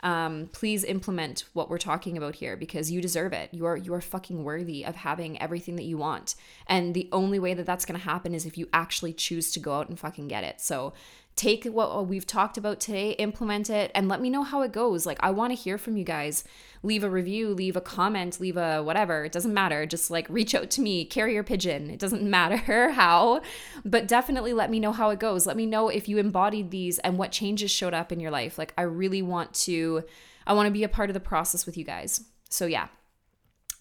um, 0.00 0.48
please 0.52 0.84
implement 0.84 1.44
what 1.52 1.68
we're 1.68 1.78
talking 1.78 2.16
about 2.16 2.36
here 2.36 2.56
because 2.56 2.90
you 2.90 3.00
deserve 3.00 3.32
it. 3.32 3.52
You 3.52 3.66
are 3.66 3.76
you 3.76 3.92
are 3.94 4.00
fucking 4.00 4.44
worthy 4.44 4.84
of 4.84 4.96
having 4.96 5.40
everything 5.40 5.76
that 5.76 5.84
you 5.84 5.98
want. 5.98 6.34
And 6.66 6.94
the 6.94 7.08
only 7.12 7.38
way 7.38 7.54
that 7.54 7.66
that's 7.66 7.84
going 7.84 7.98
to 7.98 8.04
happen 8.04 8.34
is 8.34 8.46
if 8.46 8.56
you 8.56 8.68
actually 8.72 9.12
choose 9.12 9.50
to 9.52 9.60
go 9.60 9.74
out 9.74 9.88
and 9.88 9.98
fucking 9.98 10.28
get 10.28 10.44
it. 10.44 10.60
So 10.60 10.92
take 11.38 11.64
what 11.64 12.08
we've 12.08 12.26
talked 12.26 12.58
about 12.58 12.80
today, 12.80 13.12
implement 13.12 13.70
it, 13.70 13.92
and 13.94 14.08
let 14.08 14.20
me 14.20 14.28
know 14.28 14.42
how 14.42 14.62
it 14.62 14.72
goes. 14.72 15.06
Like, 15.06 15.18
I 15.20 15.30
want 15.30 15.52
to 15.52 15.54
hear 15.54 15.78
from 15.78 15.96
you 15.96 16.04
guys. 16.04 16.42
Leave 16.82 17.04
a 17.04 17.08
review, 17.08 17.54
leave 17.54 17.76
a 17.76 17.80
comment, 17.80 18.40
leave 18.40 18.56
a 18.56 18.82
whatever. 18.82 19.24
It 19.24 19.32
doesn't 19.32 19.54
matter. 19.54 19.86
Just 19.86 20.10
like 20.10 20.26
reach 20.28 20.54
out 20.54 20.68
to 20.70 20.80
me, 20.80 21.04
carrier 21.04 21.42
pigeon. 21.42 21.90
It 21.90 22.00
doesn't 22.00 22.22
matter 22.30 22.90
how, 22.90 23.40
but 23.84 24.08
definitely 24.08 24.52
let 24.52 24.70
me 24.70 24.80
know 24.80 24.92
how 24.92 25.10
it 25.10 25.20
goes. 25.20 25.46
Let 25.46 25.56
me 25.56 25.64
know 25.64 25.88
if 25.88 26.08
you 26.08 26.18
embodied 26.18 26.70
these 26.70 26.98
and 26.98 27.16
what 27.16 27.32
changes 27.32 27.70
showed 27.70 27.94
up 27.94 28.10
in 28.10 28.20
your 28.20 28.32
life. 28.32 28.58
Like, 28.58 28.74
I 28.76 28.82
really 28.82 29.22
want 29.22 29.54
to, 29.54 30.02
I 30.46 30.52
want 30.52 30.66
to 30.66 30.72
be 30.72 30.84
a 30.84 30.88
part 30.88 31.08
of 31.08 31.14
the 31.14 31.20
process 31.20 31.64
with 31.64 31.76
you 31.76 31.84
guys. 31.84 32.22
So, 32.50 32.66
yeah. 32.66 32.88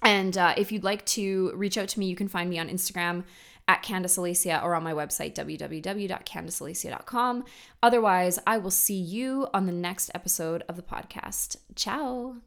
And 0.03 0.37
uh, 0.37 0.53
if 0.57 0.71
you'd 0.71 0.83
like 0.83 1.05
to 1.07 1.51
reach 1.55 1.77
out 1.77 1.89
to 1.89 1.99
me, 1.99 2.05
you 2.05 2.15
can 2.15 2.27
find 2.27 2.49
me 2.49 2.59
on 2.59 2.69
Instagram 2.69 3.23
at 3.67 3.83
Candice 3.83 4.17
Alessia 4.17 4.63
or 4.63 4.73
on 4.75 4.83
my 4.83 4.93
website, 4.93 5.35
www.candicealessia.com. 5.35 7.45
Otherwise, 7.83 8.39
I 8.47 8.57
will 8.57 8.71
see 8.71 8.99
you 8.99 9.47
on 9.53 9.65
the 9.65 9.71
next 9.71 10.09
episode 10.15 10.63
of 10.69 10.75
the 10.75 10.81
podcast. 10.81 11.57
Ciao. 11.75 12.37